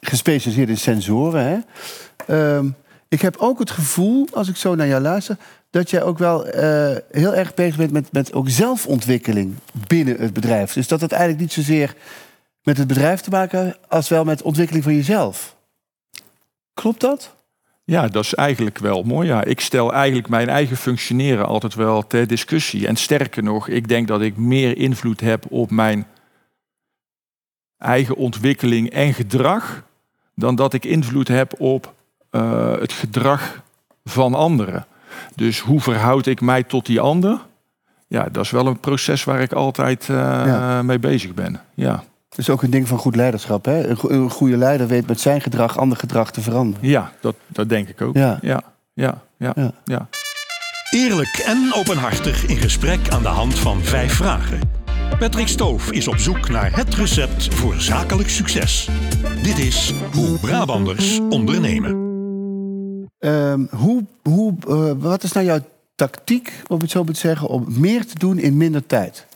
gespecialiseerd 0.00 0.68
in 0.68 0.76
sensoren. 0.76 1.44
Hè? 1.44 1.58
Uh, 2.60 2.70
ik 3.08 3.20
heb 3.20 3.36
ook 3.36 3.58
het 3.58 3.70
gevoel, 3.70 4.28
als 4.32 4.48
ik 4.48 4.56
zo 4.56 4.74
naar 4.74 4.86
jou 4.86 5.02
luister, 5.02 5.36
dat 5.70 5.90
jij 5.90 6.02
ook 6.02 6.18
wel 6.18 6.44
heel 7.10 7.34
erg 7.34 7.54
bezig 7.54 7.76
bent 7.76 7.92
met, 7.92 8.12
met 8.12 8.32
ook 8.32 8.48
zelfontwikkeling 8.48 9.54
binnen 9.86 10.20
het 10.20 10.32
bedrijf. 10.32 10.72
Dus 10.72 10.88
dat 10.88 11.00
het 11.00 11.12
eigenlijk 11.12 11.40
niet 11.40 11.52
zozeer 11.52 11.94
met 12.62 12.78
het 12.78 12.86
bedrijf 12.86 13.20
te 13.20 13.30
maken 13.30 13.76
als 13.88 14.08
wel 14.08 14.24
met 14.24 14.42
ontwikkeling 14.42 14.84
van 14.84 14.94
jezelf. 14.94 15.56
Klopt 16.74 17.00
dat? 17.00 17.36
Ja, 17.88 18.08
dat 18.08 18.24
is 18.24 18.34
eigenlijk 18.34 18.78
wel 18.78 19.02
mooi. 19.02 19.28
Ja. 19.28 19.44
Ik 19.44 19.60
stel 19.60 19.92
eigenlijk 19.92 20.28
mijn 20.28 20.48
eigen 20.48 20.76
functioneren 20.76 21.46
altijd 21.46 21.74
wel 21.74 22.06
ter 22.06 22.26
discussie. 22.26 22.86
En 22.86 22.96
sterker 22.96 23.42
nog, 23.42 23.68
ik 23.68 23.88
denk 23.88 24.08
dat 24.08 24.20
ik 24.20 24.36
meer 24.36 24.76
invloed 24.76 25.20
heb 25.20 25.44
op 25.48 25.70
mijn 25.70 26.06
eigen 27.78 28.16
ontwikkeling 28.16 28.90
en 28.90 29.14
gedrag, 29.14 29.82
dan 30.34 30.54
dat 30.54 30.74
ik 30.74 30.84
invloed 30.84 31.28
heb 31.28 31.60
op 31.60 31.94
uh, 32.30 32.72
het 32.72 32.92
gedrag 32.92 33.62
van 34.04 34.34
anderen. 34.34 34.86
Dus 35.34 35.60
hoe 35.60 35.80
verhoud 35.80 36.26
ik 36.26 36.40
mij 36.40 36.62
tot 36.62 36.86
die 36.86 37.00
ander? 37.00 37.40
Ja, 38.06 38.28
dat 38.32 38.44
is 38.44 38.50
wel 38.50 38.66
een 38.66 38.80
proces 38.80 39.24
waar 39.24 39.40
ik 39.40 39.52
altijd 39.52 40.08
uh, 40.08 40.16
ja. 40.46 40.82
mee 40.82 40.98
bezig 40.98 41.34
ben. 41.34 41.60
Ja. 41.74 42.04
Dat 42.38 42.46
is 42.46 42.52
ook 42.52 42.62
een 42.62 42.70
ding 42.70 42.88
van 42.88 42.98
goed 42.98 43.16
leiderschap. 43.16 43.64
Hè? 43.64 43.88
Een 43.88 44.30
goede 44.30 44.56
leider 44.56 44.86
weet 44.86 45.06
met 45.06 45.20
zijn 45.20 45.40
gedrag 45.40 45.78
ander 45.78 45.98
gedrag 45.98 46.30
te 46.30 46.40
veranderen. 46.40 46.88
Ja, 46.88 47.12
dat, 47.20 47.34
dat 47.46 47.68
denk 47.68 47.88
ik 47.88 48.00
ook. 48.00 48.16
Ja. 48.16 48.38
Ja, 48.42 48.62
ja, 48.94 49.22
ja, 49.38 49.52
ja. 49.56 49.72
ja. 49.84 50.08
Eerlijk 50.90 51.42
en 51.46 51.72
openhartig 51.74 52.46
in 52.46 52.56
gesprek 52.56 53.08
aan 53.08 53.22
de 53.22 53.28
hand 53.28 53.58
van 53.58 53.82
vijf 53.82 54.12
vragen. 54.12 54.60
Patrick 55.18 55.48
Stoof 55.48 55.90
is 55.90 56.08
op 56.08 56.16
zoek 56.16 56.48
naar 56.48 56.76
het 56.76 56.94
recept 56.94 57.54
voor 57.54 57.74
zakelijk 57.80 58.28
succes. 58.28 58.88
Dit 59.42 59.58
is 59.58 59.94
Hoe 60.12 60.38
Brabanders 60.38 61.20
ondernemen. 61.28 61.90
Um, 63.18 63.68
hoe, 63.70 64.04
hoe, 64.22 64.54
uh, 64.68 64.92
wat 64.98 65.22
is 65.22 65.32
nou 65.32 65.46
jouw 65.46 65.60
tactiek, 65.94 66.62
om 66.66 66.80
het 66.80 66.90
zo 66.90 67.04
te 67.04 67.14
zeggen, 67.14 67.48
om 67.48 67.64
meer 67.68 68.06
te 68.06 68.18
doen 68.18 68.38
in 68.38 68.56
minder 68.56 68.86
tijd? 68.86 69.27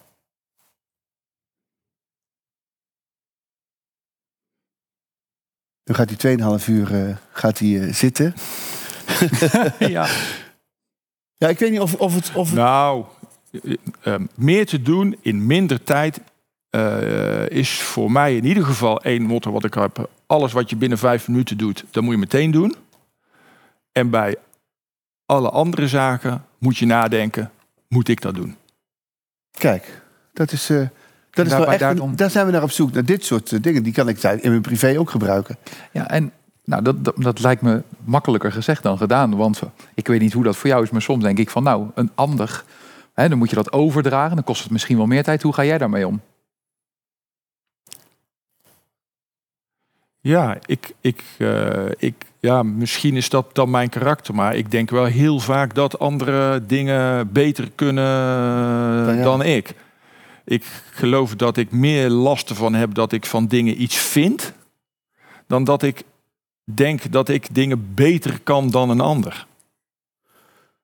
Dan 5.84 5.94
gaat 5.94 6.22
hij 6.22 6.36
2,5 6.60 6.66
uur 6.66 7.06
uh, 7.06 7.16
gaat 7.32 7.58
hij, 7.58 7.68
uh, 7.68 7.94
zitten. 7.94 8.34
ja. 9.78 10.08
ja, 11.34 11.48
ik 11.48 11.58
weet 11.58 11.70
niet 11.70 11.80
of, 11.80 11.94
of 11.94 12.14
het. 12.14 12.32
Of 12.34 12.54
nou, 12.54 13.04
uh, 14.04 14.14
meer 14.34 14.66
te 14.66 14.82
doen 14.82 15.16
in 15.20 15.46
minder 15.46 15.82
tijd 15.82 16.20
is 17.48 17.80
voor 17.80 18.12
mij 18.12 18.36
in 18.36 18.44
ieder 18.44 18.64
geval 18.64 19.02
één 19.02 19.22
motto 19.22 19.52
wat 19.52 19.64
ik 19.64 19.74
heb. 19.74 20.10
Alles 20.26 20.52
wat 20.52 20.70
je 20.70 20.76
binnen 20.76 20.98
vijf 20.98 21.28
minuten 21.28 21.58
doet, 21.58 21.84
dat 21.90 22.02
moet 22.02 22.12
je 22.12 22.18
meteen 22.18 22.50
doen. 22.50 22.76
En 23.92 24.10
bij 24.10 24.36
alle 25.26 25.50
andere 25.50 25.88
zaken 25.88 26.44
moet 26.58 26.76
je 26.76 26.86
nadenken: 26.86 27.50
moet 27.88 28.08
ik 28.08 28.20
dat 28.20 28.34
doen? 28.34 28.56
Kijk, 29.50 30.02
dat 30.32 30.52
is. 30.52 30.70
Dat 31.32 31.46
is 31.46 31.52
wel 31.52 31.66
echt, 31.66 31.80
daarom... 31.80 32.16
daar 32.16 32.30
zijn 32.30 32.46
we 32.46 32.52
naar 32.52 32.62
op 32.62 32.70
zoek, 32.70 32.92
naar 32.92 33.04
dit 33.04 33.24
soort 33.24 33.52
eh, 33.52 33.58
dingen. 33.62 33.82
Die 33.82 33.92
kan 33.92 34.08
ik 34.08 34.22
in 34.22 34.50
mijn 34.50 34.62
privé 34.62 34.98
ook 34.98 35.10
gebruiken. 35.10 35.56
Ja, 35.92 36.10
en 36.10 36.32
nou, 36.64 36.82
dat, 36.82 37.04
dat, 37.04 37.14
dat, 37.16 37.40
lijkt 37.40 37.62
me 37.62 37.82
makkelijker 38.04 38.52
gezegd 38.52 38.82
dan 38.82 38.98
gedaan. 38.98 39.36
Want 39.36 39.62
ik 39.94 40.06
weet 40.06 40.20
niet 40.20 40.32
hoe 40.32 40.44
dat 40.44 40.56
voor 40.56 40.70
jou 40.70 40.82
is, 40.82 40.90
maar 40.90 41.02
soms 41.02 41.22
denk 41.22 41.38
ik 41.38 41.50
van 41.50 41.62
nou, 41.62 41.86
een 41.94 42.10
ander, 42.14 42.64
hè, 43.14 43.28
dan 43.28 43.38
moet 43.38 43.50
je 43.50 43.56
dat 43.56 43.72
overdragen. 43.72 44.34
Dan 44.34 44.44
kost 44.44 44.62
het 44.62 44.72
misschien 44.72 44.96
wel 44.96 45.06
meer 45.06 45.22
tijd. 45.22 45.42
Hoe 45.42 45.54
ga 45.54 45.64
jij 45.64 45.78
daarmee 45.78 46.06
om? 46.06 46.20
Ja, 50.20 50.58
ik, 50.66 50.94
ik, 51.00 51.22
uh, 51.38 51.86
ik, 51.98 52.14
ja, 52.40 52.62
misschien 52.62 53.16
is 53.16 53.28
dat 53.28 53.54
dan 53.54 53.70
mijn 53.70 53.88
karakter, 53.88 54.34
maar 54.34 54.56
ik 54.56 54.70
denk 54.70 54.90
wel 54.90 55.04
heel 55.04 55.38
vaak 55.38 55.74
dat 55.74 55.98
andere 55.98 56.66
dingen 56.66 57.32
beter 57.32 57.70
kunnen 57.74 59.22
dan 59.22 59.42
ik. 59.42 59.74
Ik 60.44 60.64
geloof 60.90 61.34
dat 61.34 61.56
ik 61.56 61.70
meer 61.70 62.08
last 62.08 62.50
ervan 62.50 62.74
heb 62.74 62.94
dat 62.94 63.12
ik 63.12 63.26
van 63.26 63.46
dingen 63.46 63.82
iets 63.82 63.96
vind, 63.96 64.52
dan 65.46 65.64
dat 65.64 65.82
ik 65.82 66.02
denk 66.64 67.12
dat 67.12 67.28
ik 67.28 67.54
dingen 67.54 67.94
beter 67.94 68.40
kan 68.40 68.70
dan 68.70 68.90
een 68.90 69.00
ander. 69.00 69.46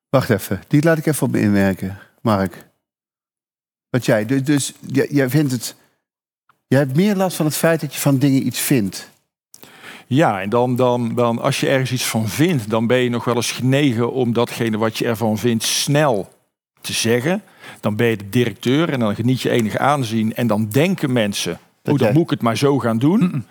Wacht 0.08 0.30
even, 0.30 0.62
die 0.68 0.82
laat 0.82 0.98
ik 0.98 1.06
even 1.06 1.26
op 1.26 1.32
me 1.32 1.40
inwerken, 1.40 1.98
Mark. 2.20 2.66
Wat 3.90 4.04
jij, 4.04 4.26
dus, 4.26 4.42
dus 4.42 4.72
jij 5.10 5.30
vindt 5.30 5.52
het. 5.52 5.76
Jij 6.66 6.78
hebt 6.78 6.96
meer 6.96 7.14
last 7.14 7.36
van 7.36 7.46
het 7.46 7.56
feit 7.56 7.80
dat 7.80 7.94
je 7.94 8.00
van 8.00 8.18
dingen 8.18 8.46
iets 8.46 8.60
vindt. 8.60 9.10
Ja, 10.06 10.40
en 10.40 10.48
dan, 10.48 10.76
dan, 10.76 11.14
dan 11.14 11.38
als 11.38 11.60
je 11.60 11.68
ergens 11.68 11.92
iets 11.92 12.06
van 12.06 12.28
vindt, 12.28 12.70
dan 12.70 12.86
ben 12.86 12.98
je 12.98 13.10
nog 13.10 13.24
wel 13.24 13.34
eens 13.34 13.52
genegen 13.52 14.12
om 14.12 14.32
datgene 14.32 14.78
wat 14.78 14.98
je 14.98 15.04
ervan 15.04 15.38
vindt 15.38 15.64
snel 15.64 16.32
te 16.80 16.92
zeggen. 16.92 17.42
Dan 17.80 17.96
ben 17.96 18.06
je 18.06 18.16
de 18.16 18.28
directeur 18.28 18.92
en 18.92 19.00
dan 19.00 19.14
geniet 19.14 19.40
je 19.40 19.50
enig 19.50 19.76
aanzien. 19.76 20.34
En 20.34 20.46
dan 20.46 20.68
denken 20.68 21.12
mensen, 21.12 21.58
hoe 21.84 21.98
dan 21.98 22.12
moet 22.12 22.22
ik 22.22 22.30
het 22.30 22.42
maar 22.42 22.56
zo 22.56 22.78
gaan 22.78 22.98
doen. 22.98 23.44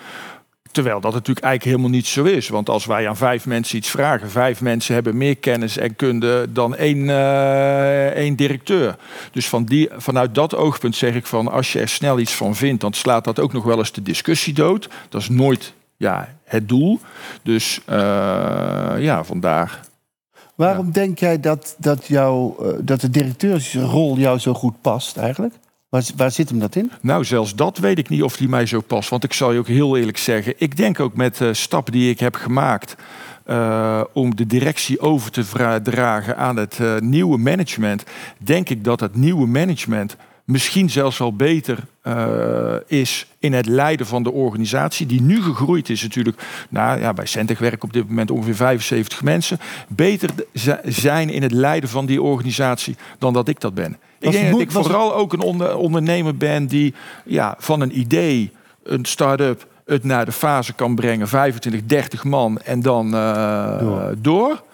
Terwijl 0.71 1.01
dat 1.01 1.13
natuurlijk 1.13 1.45
eigenlijk 1.45 1.75
helemaal 1.75 1.97
niet 1.97 2.07
zo 2.07 2.23
is. 2.23 2.49
Want 2.49 2.69
als 2.69 2.85
wij 2.85 3.07
aan 3.07 3.17
vijf 3.17 3.45
mensen 3.45 3.77
iets 3.77 3.89
vragen, 3.89 4.29
vijf 4.29 4.61
mensen 4.61 4.93
hebben 4.93 5.17
meer 5.17 5.37
kennis 5.37 5.77
en 5.77 5.95
kunde 5.95 6.47
dan 6.51 6.75
één, 6.75 6.97
uh, 6.97 8.05
één 8.05 8.35
directeur. 8.35 8.95
Dus 9.31 9.49
van 9.49 9.65
die, 9.65 9.89
vanuit 9.97 10.35
dat 10.35 10.55
oogpunt 10.55 10.95
zeg 10.95 11.15
ik 11.15 11.25
van 11.25 11.51
als 11.51 11.73
je 11.73 11.79
er 11.79 11.89
snel 11.89 12.19
iets 12.19 12.33
van 12.33 12.55
vindt, 12.55 12.81
dan 12.81 12.93
slaat 12.93 13.23
dat 13.23 13.39
ook 13.39 13.53
nog 13.53 13.63
wel 13.63 13.77
eens 13.77 13.91
de 13.91 14.01
discussie 14.01 14.53
dood. 14.53 14.89
Dat 15.09 15.21
is 15.21 15.29
nooit 15.29 15.73
ja, 15.97 16.33
het 16.43 16.69
doel. 16.69 16.99
Dus 17.43 17.79
uh, 17.89 17.95
ja, 18.97 19.23
vandaar. 19.23 19.79
Waarom 20.57 20.91
denk 20.91 21.19
jij 21.19 21.39
dat, 21.39 21.75
dat, 21.77 22.05
jou, 22.05 22.53
uh, 22.65 22.73
dat 22.81 23.01
de 23.01 23.09
directeursrol 23.09 24.17
jou 24.17 24.39
zo 24.39 24.53
goed 24.53 24.81
past 24.81 25.17
eigenlijk? 25.17 25.53
Waar, 25.89 26.03
waar, 26.15 26.31
zit 26.31 26.49
hem 26.49 26.59
dat 26.59 26.75
in? 26.75 26.91
Nou, 27.01 27.25
zelfs 27.25 27.55
dat 27.55 27.77
weet 27.77 27.97
ik 27.97 28.09
niet 28.09 28.23
of 28.23 28.37
die 28.37 28.49
mij 28.49 28.65
zo 28.65 28.81
past. 28.81 29.09
Want 29.09 29.23
ik 29.23 29.33
zal 29.33 29.51
je 29.51 29.59
ook 29.59 29.67
heel 29.67 29.97
eerlijk 29.97 30.17
zeggen, 30.17 30.53
ik 30.57 30.77
denk 30.77 30.99
ook 30.99 31.15
met 31.15 31.37
de 31.37 31.53
stappen 31.53 31.93
die 31.93 32.09
ik 32.09 32.19
heb 32.19 32.35
gemaakt. 32.35 32.95
Uh, 33.45 34.03
om 34.13 34.35
de 34.35 34.45
directie 34.45 34.99
over 34.99 35.31
te 35.31 35.81
dragen 35.83 36.37
aan 36.37 36.55
het 36.55 36.77
uh, 36.81 36.97
nieuwe 36.97 37.37
management, 37.37 38.03
denk 38.37 38.69
ik 38.69 38.83
dat 38.83 38.99
het 38.99 39.15
nieuwe 39.15 39.47
management 39.47 40.15
misschien 40.47 40.89
zelfs 40.89 41.17
wel 41.17 41.35
beter 41.35 41.77
uh, 42.03 42.75
is 42.87 43.27
in 43.39 43.53
het 43.53 43.65
leiden 43.65 44.05
van 44.05 44.23
de 44.23 44.31
organisatie, 44.31 45.05
die 45.05 45.21
nu 45.21 45.41
gegroeid 45.41 45.89
is 45.89 46.01
natuurlijk. 46.01 46.41
Nou 46.69 46.99
ja, 46.99 47.13
bij 47.13 47.25
Centig 47.25 47.59
werken 47.59 47.83
op 47.83 47.93
dit 47.93 48.07
moment 48.07 48.31
ongeveer 48.31 48.55
75 48.55 49.23
mensen. 49.23 49.59
Beter 49.87 50.29
zijn 50.83 51.29
in 51.29 51.41
het 51.41 51.51
leiden 51.51 51.89
van 51.89 52.05
die 52.05 52.21
organisatie 52.21 52.95
dan 53.17 53.33
dat 53.33 53.47
ik 53.47 53.59
dat 53.59 53.73
ben. 53.73 53.97
Ik 54.19 54.31
denk 54.31 54.51
dat 54.51 54.61
ik 54.61 54.71
vooral 54.71 55.15
ook 55.15 55.33
een 55.33 55.41
onder, 55.41 55.75
ondernemer 55.75 56.37
ben 56.37 56.67
die 56.67 56.93
ja, 57.25 57.55
van 57.57 57.81
een 57.81 57.99
idee, 57.99 58.51
een 58.83 59.05
start-up, 59.05 59.67
het 59.85 60.03
naar 60.03 60.25
de 60.25 60.31
fase 60.31 60.73
kan 60.73 60.95
brengen. 60.95 61.27
25, 61.27 61.81
30 61.85 62.23
man 62.23 62.59
en 62.59 62.81
dan 62.81 63.15
uh, 63.15 63.79
door. 63.79 64.15
door 64.17 64.65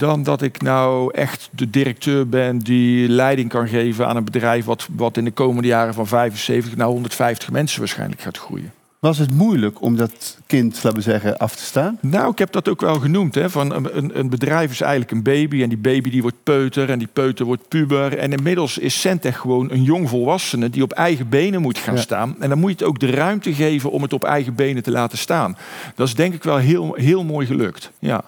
dan 0.00 0.22
dat 0.22 0.42
ik 0.42 0.62
nou 0.62 1.14
echt 1.14 1.48
de 1.52 1.70
directeur 1.70 2.28
ben 2.28 2.58
die 2.58 3.08
leiding 3.08 3.48
kan 3.48 3.68
geven 3.68 4.06
aan 4.06 4.16
een 4.16 4.24
bedrijf 4.24 4.64
wat, 4.64 4.88
wat 4.96 5.16
in 5.16 5.24
de 5.24 5.30
komende 5.30 5.68
jaren 5.68 5.94
van 5.94 6.06
75 6.06 6.76
naar 6.76 6.86
150 6.86 7.50
mensen 7.50 7.78
waarschijnlijk 7.78 8.20
gaat 8.20 8.38
groeien. 8.38 8.72
Was 9.00 9.18
het 9.18 9.34
moeilijk 9.34 9.82
om 9.82 9.96
dat 9.96 10.38
kind, 10.46 10.74
laten 10.74 10.94
we 10.98 11.00
zeggen, 11.00 11.38
af 11.38 11.56
te 11.56 11.62
staan? 11.62 11.98
Nou, 12.00 12.30
ik 12.30 12.38
heb 12.38 12.52
dat 12.52 12.68
ook 12.68 12.80
wel 12.80 12.94
genoemd. 12.94 13.34
Hè, 13.34 13.50
van 13.50 13.74
een, 13.96 14.18
een 14.18 14.28
bedrijf 14.28 14.70
is 14.70 14.80
eigenlijk 14.80 15.10
een 15.10 15.22
baby. 15.22 15.62
En 15.62 15.68
die 15.68 15.78
baby 15.78 16.10
die 16.10 16.22
wordt 16.22 16.42
peuter. 16.42 16.90
En 16.90 16.98
die 16.98 17.08
peuter 17.12 17.46
wordt 17.46 17.68
puber. 17.68 18.18
En 18.18 18.32
inmiddels 18.32 18.78
is 18.78 19.00
Centech 19.00 19.38
gewoon 19.38 19.70
een 19.70 19.82
jong 19.82 20.08
volwassene 20.08 20.70
die 20.70 20.82
op 20.82 20.92
eigen 20.92 21.28
benen 21.28 21.60
moet 21.60 21.78
gaan 21.78 21.94
ja. 21.94 22.00
staan. 22.00 22.36
En 22.40 22.48
dan 22.48 22.58
moet 22.58 22.70
je 22.70 22.76
het 22.76 22.86
ook 22.86 22.98
de 22.98 23.10
ruimte 23.10 23.54
geven 23.54 23.90
om 23.90 24.02
het 24.02 24.12
op 24.12 24.24
eigen 24.24 24.54
benen 24.54 24.82
te 24.82 24.90
laten 24.90 25.18
staan. 25.18 25.56
Dat 25.94 26.06
is 26.06 26.14
denk 26.14 26.34
ik 26.34 26.42
wel 26.42 26.56
heel, 26.56 26.94
heel 26.94 27.24
mooi 27.24 27.46
gelukt. 27.46 27.90
Ja. 27.98 28.24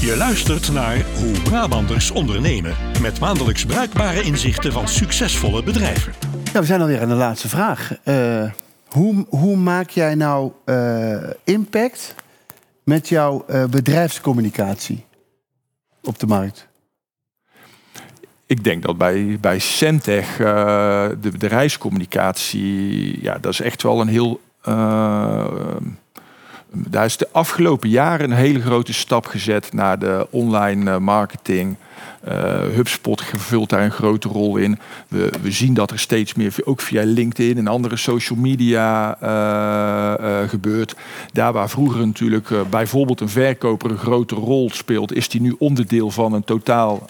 Je 0.00 0.16
luistert 0.16 0.72
naar 0.72 1.04
Hoe 1.18 1.42
Brabanders 1.42 2.10
ondernemen. 2.10 2.74
Met 3.02 3.20
maandelijks 3.20 3.64
bruikbare 3.64 4.22
inzichten 4.22 4.72
van 4.72 4.88
succesvolle 4.88 5.62
bedrijven. 5.62 6.12
Ja, 6.52 6.60
we 6.60 6.66
zijn 6.66 6.80
alweer 6.80 7.00
aan 7.00 7.08
de 7.08 7.14
laatste 7.14 7.48
vraag. 7.48 7.96
Uh, 8.04 8.50
hoe, 8.88 9.26
hoe 9.28 9.56
maak 9.56 9.90
jij 9.90 10.14
nou 10.14 10.52
uh, 10.64 11.30
impact 11.44 12.14
met 12.84 13.08
jouw 13.08 13.44
uh, 13.50 13.64
bedrijfscommunicatie 13.64 15.04
op 16.02 16.18
de 16.18 16.26
markt? 16.26 16.68
Ik 18.46 18.64
denk 18.64 18.82
dat 18.82 18.98
bij, 18.98 19.38
bij 19.40 19.58
Centech 19.58 20.36
de 20.36 21.30
bedrijfscommunicatie, 21.32 23.22
ja, 23.22 23.38
dat 23.38 23.52
is 23.52 23.60
echt 23.60 23.82
wel 23.82 24.00
een 24.00 24.08
heel 24.08 24.40
daar 26.72 27.04
is 27.04 27.16
de 27.16 27.28
afgelopen 27.32 27.88
jaren 27.88 28.30
een 28.30 28.36
hele 28.36 28.60
grote 28.60 28.92
stap 28.92 29.26
gezet 29.26 29.72
naar 29.72 29.98
de 29.98 30.26
online 30.30 30.98
marketing. 30.98 31.76
Uh, 32.28 32.34
HubSpot 32.74 33.22
vervult 33.24 33.68
daar 33.68 33.84
een 33.84 33.90
grote 33.90 34.28
rol 34.28 34.56
in. 34.56 34.78
We, 35.08 35.32
we 35.42 35.50
zien 35.50 35.74
dat 35.74 35.90
er 35.90 35.98
steeds 35.98 36.34
meer, 36.34 36.54
ook 36.64 36.80
via 36.80 37.02
LinkedIn 37.04 37.58
en 37.58 37.66
andere 37.66 37.96
social 37.96 38.38
media 38.38 39.16
uh, 39.22 40.26
uh, 40.26 40.48
gebeurt. 40.48 40.94
Daar 41.32 41.52
waar 41.52 41.68
vroeger 41.68 42.06
natuurlijk 42.06 42.50
bijvoorbeeld 42.70 43.20
een 43.20 43.28
verkoper 43.28 43.90
een 43.90 43.98
grote 43.98 44.34
rol 44.34 44.70
speelt, 44.72 45.14
is 45.14 45.28
die 45.28 45.40
nu 45.40 45.56
onderdeel 45.58 46.10
van 46.10 46.32
een 46.32 46.44
totaal 46.44 47.08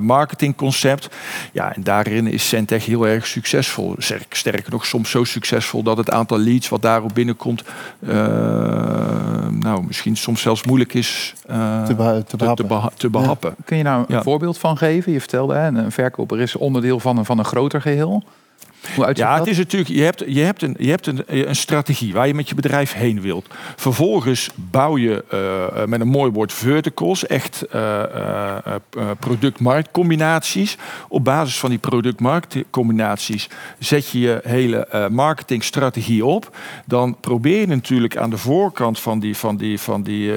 marketingconcept. 0.00 1.08
Ja, 1.52 1.74
en 1.74 1.82
daarin 1.82 2.26
is 2.26 2.48
Centech 2.48 2.86
heel 2.86 3.06
erg 3.06 3.26
succesvol. 3.26 3.94
Sterker 4.30 4.70
nog, 4.72 4.86
soms 4.86 5.10
zo 5.10 5.24
succesvol 5.24 5.82
dat 5.82 5.96
het 5.96 6.10
aantal 6.10 6.38
leads 6.38 6.68
wat 6.68 6.82
daarop 6.82 7.14
binnenkomt, 7.14 7.62
nou, 9.50 9.84
misschien 9.86 10.16
soms 10.16 10.40
zelfs 10.40 10.64
moeilijk 10.64 10.94
is 10.94 11.34
te, 11.46 11.94
te, 12.26 12.36
te, 12.36 12.54
te, 12.54 12.64
beha 12.64 12.90
te 12.96 13.10
behappen. 13.10 13.35
Kun 13.64 13.76
je 13.76 13.82
nou 13.82 14.04
een 14.08 14.14
ja. 14.14 14.22
voorbeeld 14.22 14.58
van 14.58 14.76
geven? 14.76 15.12
Je 15.12 15.20
vertelde, 15.20 15.54
hè, 15.54 15.66
een 15.66 15.92
verkoper 15.92 16.40
is 16.40 16.56
onderdeel 16.56 17.00
van 17.00 17.18
een, 17.18 17.24
van 17.24 17.38
een 17.38 17.44
groter 17.44 17.80
geheel. 17.80 18.22
Ja, 19.12 19.38
het 19.38 19.46
is 19.46 19.56
natuurlijk, 19.56 19.90
je 19.90 20.02
hebt, 20.02 20.24
je 20.26 20.40
hebt, 20.40 20.62
een, 20.62 20.74
je 20.78 20.90
hebt 20.90 21.06
een, 21.06 21.22
een 21.26 21.56
strategie 21.56 22.12
waar 22.12 22.26
je 22.26 22.34
met 22.34 22.48
je 22.48 22.54
bedrijf 22.54 22.92
heen 22.92 23.20
wilt. 23.20 23.46
Vervolgens 23.76 24.50
bouw 24.54 24.96
je 24.96 25.24
uh, 25.34 25.84
met 25.86 26.00
een 26.00 26.08
mooi 26.08 26.30
woord 26.30 26.52
verticals, 26.52 27.26
echt 27.26 27.64
uh, 27.74 28.02
uh, 28.96 29.10
product-marktcombinaties. 29.18 30.76
Op 31.08 31.24
basis 31.24 31.58
van 31.58 31.70
die 31.70 31.78
product-marktcombinaties 31.78 33.48
zet 33.78 34.08
je 34.08 34.18
je 34.18 34.40
hele 34.44 35.08
marketingstrategie 35.10 36.24
op. 36.24 36.56
Dan 36.86 37.16
probeer 37.20 37.60
je 37.60 37.66
natuurlijk 37.66 38.16
aan 38.16 38.30
de 38.30 38.38
voorkant 38.38 39.00
van 39.00 39.18
die, 39.18 39.36
van 39.36 39.56
die, 39.56 39.80
van 39.80 40.02
die 40.02 40.32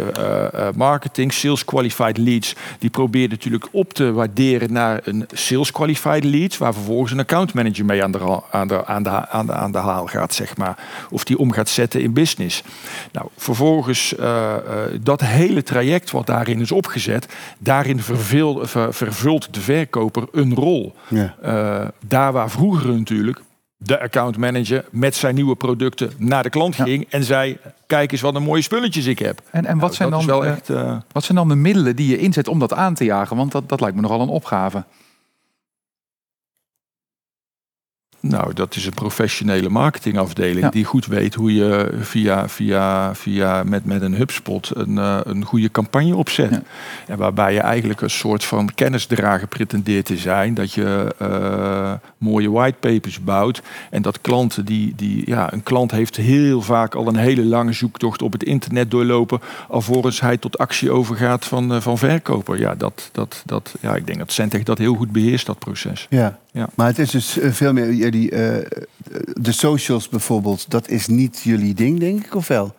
marketing, 0.76 1.34
sales 1.34 1.66
qualified 1.66 2.18
leads, 2.18 2.56
die 2.80 2.90
probeer 2.90 3.22
je 3.22 3.28
natuurlijk 3.28 3.68
op 3.72 3.94
te 3.94 4.12
waarderen 4.12 4.74
naar 4.74 5.00
een 5.04 5.26
sales 5.34 5.72
qualified 5.72 6.24
leads, 6.24 6.58
waar 6.58 6.74
vervolgens 6.74 7.12
een 7.12 7.20
account 7.20 7.54
manager 7.54 7.86
mee 7.86 8.04
aan 8.04 8.12
de 8.12 8.18
aan 8.52 8.68
de, 8.68 8.86
aan, 8.86 9.04
de, 9.04 9.30
aan, 9.30 9.46
de, 9.46 9.54
aan 9.54 9.72
de 9.72 9.78
haal 9.78 10.08
gaat, 10.08 10.34
zeg 10.34 10.58
maar. 10.58 10.78
Of 11.10 11.24
die 11.24 11.38
om 11.38 11.52
gaat 11.52 11.70
zetten 11.70 12.02
in 12.02 12.14
business. 12.14 12.64
Nou, 13.12 13.28
vervolgens 13.38 14.14
uh, 14.20 14.26
uh, 14.26 15.00
dat 15.02 15.22
hele 15.22 15.64
traject 15.64 16.12
wat 16.12 16.26
daarin 16.26 16.60
is 16.60 16.72
opgezet, 16.72 17.28
daarin 17.58 18.00
verveel, 18.00 18.68
ver, 18.68 18.94
vervult 18.94 19.54
de 19.54 19.60
verkoper 19.60 20.28
een 20.32 20.56
rol. 20.56 20.96
Ja. 21.08 21.36
Uh, 21.46 21.88
daar 22.08 22.32
waar 22.32 22.50
vroeger 22.50 22.94
natuurlijk 22.94 23.42
de 23.82 24.00
accountmanager 24.00 24.86
met 24.92 25.16
zijn 25.16 25.36
nieuwe 25.36 25.56
producten 25.56 26.12
naar 26.18 26.44
de 26.44 26.50
klant 26.50 26.76
ging 26.76 27.06
ja. 27.10 27.18
en 27.18 27.24
zei: 27.24 27.58
Kijk 27.88 28.12
eens 28.12 28.22
wat 28.22 28.36
een 28.36 28.44
mooie 28.44 28.62
spulletjes 28.62 29.06
ik 29.06 29.20
heb. 29.20 29.42
En, 29.52 29.66
en 29.66 29.80
wat, 29.80 30.00
nou, 30.00 30.12
zijn 30.12 30.28
dan, 30.28 30.46
echt, 30.46 30.70
uh, 30.70 30.98
wat 31.12 31.24
zijn 31.24 31.38
dan 31.38 31.48
de 31.48 31.56
middelen 31.56 31.96
die 31.96 32.10
je 32.10 32.18
inzet 32.18 32.48
om 32.48 32.60
dat 32.60 32.74
aan 32.74 32.94
te 32.94 33.04
jagen? 33.04 33.38
Want 33.38 33.52
dat, 33.52 33.70
dat 33.70 33.82
lijkt 33.82 33.96
me 33.96 34.02
nogal 34.02 34.22
een 34.22 34.28
opgave. 34.28 34.84
Nou, 38.22 38.54
dat 38.54 38.76
is 38.76 38.86
een 38.86 38.94
professionele 38.94 39.70
marketingafdeling 39.70 40.60
ja. 40.60 40.70
die 40.70 40.86
goed 40.86 41.06
weet 41.06 41.34
hoe 41.34 41.56
je 41.56 41.98
via, 42.02 42.50
via, 42.50 43.16
via 43.16 43.64
met, 43.64 43.86
met 43.86 44.02
een 44.02 44.16
HubSpot 44.16 44.72
een, 44.76 44.92
uh, 44.92 45.20
een 45.24 45.46
goede 45.46 45.72
campagne 45.72 46.16
opzet. 46.16 46.50
Ja. 46.50 46.62
En 47.08 47.18
waarbij 47.18 47.54
je 47.54 47.60
eigenlijk 47.60 48.02
een 48.02 48.10
soort 48.10 48.44
van 48.44 48.70
kennisdrager 48.76 49.48
pretendeert 49.48 50.06
te 50.06 50.18
zijn. 50.18 50.54
Dat 50.54 50.74
je 50.74 51.16
uh, 51.22 51.94
mooie 52.18 52.52
whitepapers 52.52 53.24
bouwt. 53.24 53.62
En 53.90 54.02
dat 54.02 54.22
klanten 54.22 54.66
die, 54.66 54.94
die, 54.96 55.24
ja, 55.26 55.54
een 55.54 55.64
klant 55.64 55.92
heeft 55.92 56.16
heel 56.16 56.62
vaak 56.62 56.96
al 56.96 57.08
een 57.08 57.16
hele 57.16 57.46
lange 57.46 57.74
zoektocht 57.74 58.22
op 58.22 58.32
het 58.32 58.44
internet 58.44 58.92
doorlopen. 58.92 59.40
Alvorens 59.68 60.22
hij 60.22 60.38
tot 60.38 60.58
actie 60.58 60.92
overgaat 60.92 61.46
van, 61.46 61.74
uh, 61.74 61.82
van 61.82 61.98
verkoper. 61.98 62.60
Ja, 62.60 62.76
dat, 62.76 63.10
dat, 63.12 63.44
dat, 63.46 63.76
ja, 63.82 63.96
ik 63.96 64.06
denk 64.06 64.18
dat 64.18 64.32
Centech 64.32 64.64
dat 64.64 64.78
heel 64.78 64.96
goed 64.96 65.12
beheerst, 65.12 65.46
dat 65.46 65.60
proces. 65.60 66.08
Ja, 66.10 66.40
ja. 66.52 66.70
maar 66.76 66.88
het 66.88 67.00
is 67.00 67.12
dus 67.12 67.38
veel 67.42 67.74
meer 67.74 67.94
jullie, 67.94 68.32
uh, 68.32 68.38
de 69.34 69.52
socials 69.52 70.10
bijvoorbeeld, 70.10 70.70
dat 70.70 70.90
is 70.90 71.08
niet 71.08 71.42
jullie 71.44 71.74
ding, 71.74 72.00
denk 72.00 72.26
ik, 72.26 72.36
of 72.36 72.48
wel? 72.48 72.76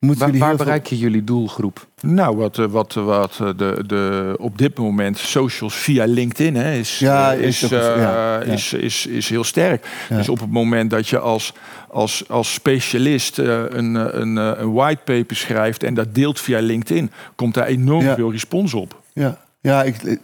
Moeten 0.00 0.30
waar, 0.30 0.38
waar 0.38 0.56
bereik 0.56 0.86
je 0.86 0.98
jullie 0.98 1.24
doelgroep? 1.24 1.86
Nou, 2.00 2.36
wat, 2.36 2.56
wat, 2.56 2.94
wat 2.94 3.36
de, 3.56 3.84
de, 3.86 4.34
op 4.38 4.58
dit 4.58 4.78
moment 4.78 5.18
socials 5.18 5.74
via 5.74 6.04
LinkedIn 6.04 6.54
hè, 6.54 6.72
is, 6.72 6.98
ja, 6.98 7.32
is, 7.32 7.62
is, 7.62 7.72
uh, 7.72 7.78
ja, 7.78 7.96
ja. 7.96 8.40
is, 8.40 8.72
is, 8.72 9.06
is 9.06 9.28
heel 9.28 9.44
sterk. 9.44 9.86
Dus 10.08 10.28
op 10.28 10.40
het 10.40 10.50
moment 10.50 10.90
dat 10.90 11.08
je 11.08 11.18
als, 11.18 11.52
als, 11.88 12.28
als 12.28 12.52
specialist 12.52 13.38
uh, 13.38 13.62
een, 13.68 13.94
een, 13.94 14.36
een 14.36 14.72
whitepaper 14.72 15.36
schrijft 15.36 15.82
en 15.82 15.94
dat 15.94 16.14
deelt 16.14 16.40
via 16.40 16.60
LinkedIn, 16.60 17.10
komt 17.34 17.54
daar 17.54 17.66
enorm 17.66 18.14
veel 18.14 18.32
respons 18.32 18.74
op. 18.74 19.00
Ja, 19.12 19.38
ja 19.60 19.82
ik, 19.82 20.18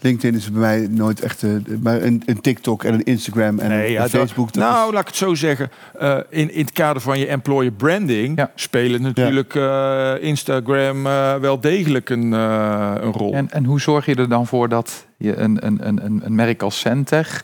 LinkedIn 0.00 0.38
is 0.38 0.50
bij 0.50 0.60
mij 0.60 0.88
nooit 0.90 1.20
echt 1.20 1.42
uh, 1.42 1.60
maar 1.82 2.02
een, 2.02 2.22
een, 2.26 2.40
TikTok 2.40 2.84
en 2.84 2.94
een 2.94 3.04
Instagram 3.04 3.58
en 3.58 3.68
nee, 3.68 3.86
een, 3.86 3.92
ja, 3.92 4.08
Facebook. 4.08 4.52
Dat, 4.52 4.64
nou, 4.64 4.86
is... 4.86 4.92
laat 4.92 5.00
ik 5.00 5.06
het 5.06 5.16
zo 5.16 5.34
zeggen. 5.34 5.70
Uh, 6.02 6.18
in, 6.28 6.52
in 6.52 6.60
het 6.60 6.72
kader 6.72 7.02
van 7.02 7.18
je 7.18 7.26
employer 7.26 7.72
branding 7.72 8.38
ja. 8.38 8.50
spelen 8.54 9.02
natuurlijk 9.02 9.54
ja. 9.54 10.16
uh, 10.16 10.22
Instagram 10.22 11.02
wel 11.40 11.60
degelijk 11.60 12.10
een, 12.10 12.32
een 12.32 13.12
rol. 13.12 13.34
En, 13.34 13.50
en 13.50 13.64
hoe 13.64 13.80
zorg 13.80 14.06
je 14.06 14.14
er 14.14 14.28
dan 14.28 14.46
voor 14.46 14.68
dat 14.68 15.06
je 15.16 15.36
een, 15.36 15.66
een, 15.66 15.86
een, 15.86 16.20
een 16.24 16.34
merk 16.34 16.62
als 16.62 16.78
Centech 16.78 17.42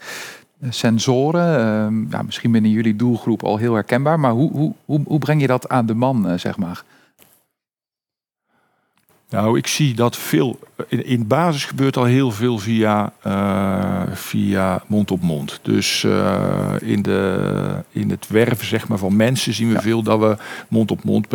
sensoren, 0.69 1.59
uh, 1.93 2.11
ja, 2.11 2.23
misschien 2.23 2.53
binnen 2.53 2.71
jullie 2.71 2.97
doelgroep 2.97 3.43
al 3.43 3.57
heel 3.57 3.75
herkenbaar, 3.75 4.21
maar 4.21 4.31
hoe, 4.31 4.51
hoe, 4.51 4.73
hoe, 4.85 5.01
hoe 5.07 5.19
breng 5.19 5.41
je 5.41 5.47
dat 5.47 5.69
aan 5.69 5.87
de 5.87 5.95
man, 5.95 6.31
uh, 6.31 6.39
zeg 6.39 6.57
maar? 6.57 6.83
Nou, 9.31 9.59
ik 9.59 9.67
zie 9.67 9.95
dat 9.95 10.17
veel. 10.17 10.59
In, 10.89 11.07
in 11.07 11.27
basis 11.27 11.65
gebeurt 11.65 11.97
al 11.97 12.05
heel 12.05 12.31
veel 12.31 12.59
via 12.59 13.13
uh, 13.27 14.03
via 14.13 14.83
mond 14.87 15.11
op 15.11 15.23
mond. 15.23 15.61
Dus 15.63 16.05
eh, 16.05 16.75
in, 16.81 17.03
de, 17.03 17.85
in 17.91 18.11
het 18.11 18.29
werven 18.29 18.67
zeg 18.67 18.89
maar, 18.89 18.99
van 18.99 19.17
mensen 19.17 19.53
zien 19.53 19.73
we 19.73 19.81
veel 19.81 20.03
dat 20.03 20.19
we 20.19 20.37
mond 20.69 20.91
op 20.91 21.05
mond 21.05 21.29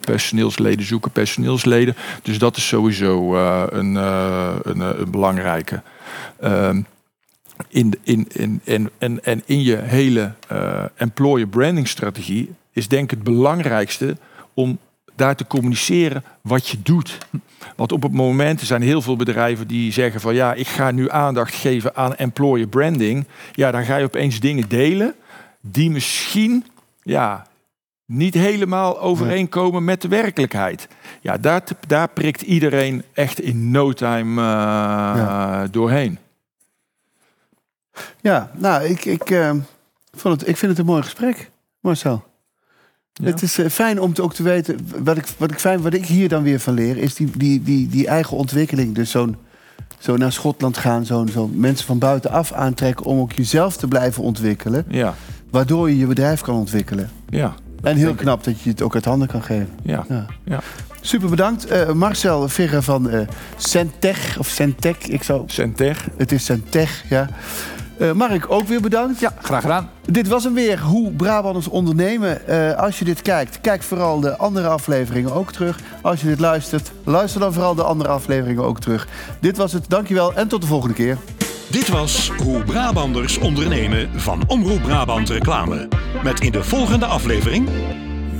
personeelsleden 0.00 0.86
zoeken, 0.86 1.10
personeelsleden. 1.10 1.96
Dus 2.22 2.38
dat 2.38 2.56
is 2.56 2.68
sowieso 2.68 3.36
eh, 3.36 3.62
een, 3.68 3.96
eh, 3.96 4.54
een, 4.62 4.80
eh, 4.80 4.98
een 4.98 5.10
belangrijke. 5.10 5.82
Ehm, 6.40 6.80
in, 7.68 7.98
in, 8.02 8.28
in, 8.32 8.60
en, 8.64 8.90
en, 8.98 9.24
en 9.24 9.42
in 9.46 9.62
je 9.62 9.76
hele 9.76 10.32
eh, 10.48 10.84
employer 10.94 11.46
branding 11.46 11.88
strategie 11.88 12.54
is 12.72 12.88
denk 12.88 13.04
ik 13.04 13.10
het 13.10 13.22
belangrijkste 13.22 14.16
om 14.54 14.78
daar 15.14 15.36
te 15.36 15.46
communiceren 15.46 16.24
wat 16.40 16.68
je 16.68 16.82
doet. 16.82 17.18
Want 17.76 17.92
op 17.92 18.02
het 18.02 18.12
moment 18.12 18.60
er 18.60 18.66
zijn 18.66 18.82
heel 18.82 19.02
veel 19.02 19.16
bedrijven 19.16 19.66
die 19.66 19.92
zeggen 19.92 20.20
van 20.20 20.34
ja, 20.34 20.54
ik 20.54 20.66
ga 20.66 20.90
nu 20.90 21.10
aandacht 21.10 21.54
geven 21.54 21.96
aan 21.96 22.14
employer 22.16 22.66
branding. 22.66 23.26
Ja, 23.52 23.70
dan 23.70 23.84
ga 23.84 23.96
je 23.96 24.04
opeens 24.04 24.40
dingen 24.40 24.68
delen 24.68 25.14
die 25.60 25.90
misschien 25.90 26.64
ja, 27.02 27.46
niet 28.06 28.34
helemaal 28.34 29.00
overeenkomen 29.00 29.84
met 29.84 30.02
de 30.02 30.08
werkelijkheid. 30.08 30.88
Ja, 31.20 31.38
daar, 31.38 31.62
daar 31.86 32.08
prikt 32.08 32.42
iedereen 32.42 33.02
echt 33.12 33.40
in 33.40 33.70
no 33.70 33.92
time 33.92 34.40
eh, 34.40 34.46
Ja. 35.16 35.66
doorheen. 35.70 36.18
Ja, 38.20 38.50
nou, 38.54 38.84
ik, 38.84 39.04
ik, 39.04 39.30
eh, 39.30 39.50
vond 40.16 40.40
het, 40.40 40.48
ik 40.48 40.56
vind 40.56 40.70
het 40.70 40.80
een 40.80 40.86
mooi 40.86 41.02
gesprek, 41.02 41.50
Marcel. 41.80 42.24
Ja. 43.12 43.24
Het 43.26 43.42
is 43.42 43.58
eh, 43.58 43.68
fijn 43.68 44.00
om 44.00 44.12
te, 44.12 44.22
ook 44.22 44.34
te 44.34 44.42
weten, 44.42 44.78
wat 45.04 45.16
ik, 45.16 45.24
wat, 45.38 45.50
ik 45.50 45.58
fijn, 45.58 45.82
wat 45.82 45.94
ik 45.94 46.06
hier 46.06 46.28
dan 46.28 46.42
weer 46.42 46.60
van 46.60 46.74
leer, 46.74 46.96
is 46.96 47.14
die, 47.14 47.30
die, 47.36 47.62
die, 47.62 47.88
die 47.88 48.06
eigen 48.06 48.36
ontwikkeling. 48.36 48.94
Dus 48.94 49.10
zo'n 49.10 49.36
zo 49.98 50.16
naar 50.16 50.32
Schotland 50.32 50.76
gaan, 50.76 51.06
zo'n 51.06 51.28
zo 51.28 51.50
mensen 51.54 51.86
van 51.86 51.98
buitenaf 51.98 52.52
aantrekken 52.52 53.06
om 53.06 53.18
ook 53.20 53.32
jezelf 53.32 53.76
te 53.76 53.88
blijven 53.88 54.22
ontwikkelen. 54.22 54.84
Ja, 54.88 55.14
Waardoor 55.50 55.88
je 55.90 55.98
je 55.98 56.06
bedrijf 56.06 56.40
kan 56.40 56.54
ontwikkelen. 56.54 57.10
ja, 57.28 57.54
En 57.82 57.96
heel 57.96 58.14
knap 58.14 58.44
dat 58.44 58.60
je 58.60 58.70
het 58.70 58.82
ook 58.82 58.94
uit 58.94 59.04
handen 59.04 59.28
kan 59.28 59.42
geven. 59.42 59.68
ja. 59.82 60.04
Ja. 60.08 60.26
Ja. 60.44 60.60
Super 61.00 61.28
bedankt. 61.28 61.66
Eh, 61.66 61.92
Marcel 61.92 62.48
Verre 62.48 62.82
van 62.82 63.10
eh 63.10 63.20
Centech, 63.56 64.38
of 64.38 64.48
Centec, 64.48 64.96
ik 65.06 65.22
zou, 65.22 65.42
Center. 65.46 66.04
het 66.16 66.32
is 66.32 66.44
Centech, 66.44 67.04
ja. 67.08 67.28
Eh, 68.02 68.12
Mark, 68.12 68.50
ook 68.50 68.66
weer 68.66 68.80
bedankt. 68.80 69.20
Ja, 69.20 69.34
graag 69.42 69.60
gedaan. 69.60 69.90
Dit 70.10 70.28
was 70.28 70.44
hem 70.44 70.54
weer, 70.54 70.80
Hoe 70.80 71.12
Brabanders 71.12 71.68
ondernemen. 71.68 72.46
Eh, 72.46 72.78
als 72.78 72.98
je 72.98 73.04
dit 73.04 73.22
kijkt, 73.22 73.60
kijk 73.60 73.82
vooral 73.82 74.20
de 74.20 74.36
andere 74.36 74.68
afleveringen 74.68 75.32
ook 75.34 75.52
terug. 75.52 75.80
Als 76.00 76.20
je 76.20 76.26
dit 76.26 76.40
luistert, 76.40 76.92
luister 77.04 77.40
dan 77.40 77.52
vooral 77.52 77.74
de 77.74 77.82
andere 77.82 78.10
afleveringen 78.10 78.64
ook 78.64 78.80
terug. 78.80 79.08
Dit 79.40 79.56
was 79.56 79.72
het, 79.72 79.84
dankjewel 79.88 80.34
en 80.34 80.48
tot 80.48 80.60
de 80.60 80.66
volgende 80.66 80.94
keer. 80.94 81.18
Dit 81.70 81.88
was 81.88 82.30
Hoe 82.42 82.62
Brabanders 82.64 83.38
ondernemen 83.38 84.20
van 84.20 84.42
Omroep 84.46 84.82
Brabant 84.82 85.28
Reclame. 85.28 85.88
Met 86.22 86.40
in 86.40 86.52
de 86.52 86.64
volgende 86.64 87.06
aflevering 87.06 87.68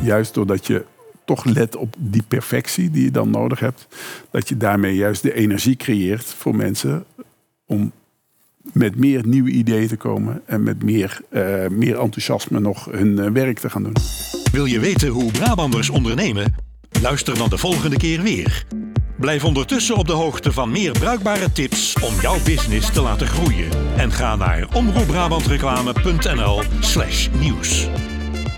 Juist 0.03 0.35
doordat 0.35 0.67
je 0.67 0.85
toch 1.25 1.45
let 1.45 1.77
op 1.77 1.95
die 1.99 2.25
perfectie 2.29 2.91
die 2.91 3.05
je 3.05 3.11
dan 3.11 3.31
nodig 3.31 3.61
hebt. 3.61 3.87
Dat 4.31 4.49
je 4.49 4.57
daarmee 4.57 4.95
juist 4.95 5.23
de 5.23 5.35
energie 5.35 5.77
creëert 5.77 6.25
voor 6.25 6.57
mensen 6.57 7.05
om 7.67 7.93
met 8.73 8.97
meer 8.97 9.27
nieuwe 9.27 9.51
ideeën 9.51 9.89
te 9.89 9.97
komen. 9.97 10.43
En 10.47 10.63
met 10.63 10.83
meer, 10.83 11.21
eh, 11.29 11.43
meer 11.71 11.99
enthousiasme 11.99 12.61
nog 12.61 12.89
hun 12.91 13.19
eh, 13.19 13.31
werk 13.31 13.59
te 13.59 13.71
gaan 13.71 13.83
doen. 13.83 13.97
Wil 14.53 14.65
je 14.65 14.79
weten 14.79 15.09
hoe 15.09 15.33
Brabanders 15.33 15.91
ondernemen? 15.91 16.55
Luister 17.01 17.39
dan 17.39 17.49
de 17.49 17.59
volgende 17.59 17.97
keer 17.97 18.23
weer. 18.23 18.65
Blijf 19.19 19.45
ondertussen 19.45 19.97
op 19.97 20.07
de 20.07 20.13
hoogte 20.13 20.53
van 20.53 20.71
meer 20.71 20.93
bruikbare 20.93 21.53
tips 21.53 21.95
om 22.01 22.15
jouw 22.21 22.37
business 22.45 22.93
te 22.93 23.03
laten 23.03 23.27
groeien. 23.27 23.69
En 23.97 24.13
ga 24.13 24.37
naar 24.37 24.69
omroepbrabantreclame.nl 24.75 26.63
slash 26.81 27.29
nieuws. 27.41 27.89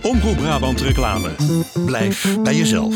Omroep 0.02 0.36
Brabant 0.36 0.80
Reclame. 0.80 1.30
Blijf 1.84 2.38
bij 2.42 2.56
jezelf. 2.56 2.94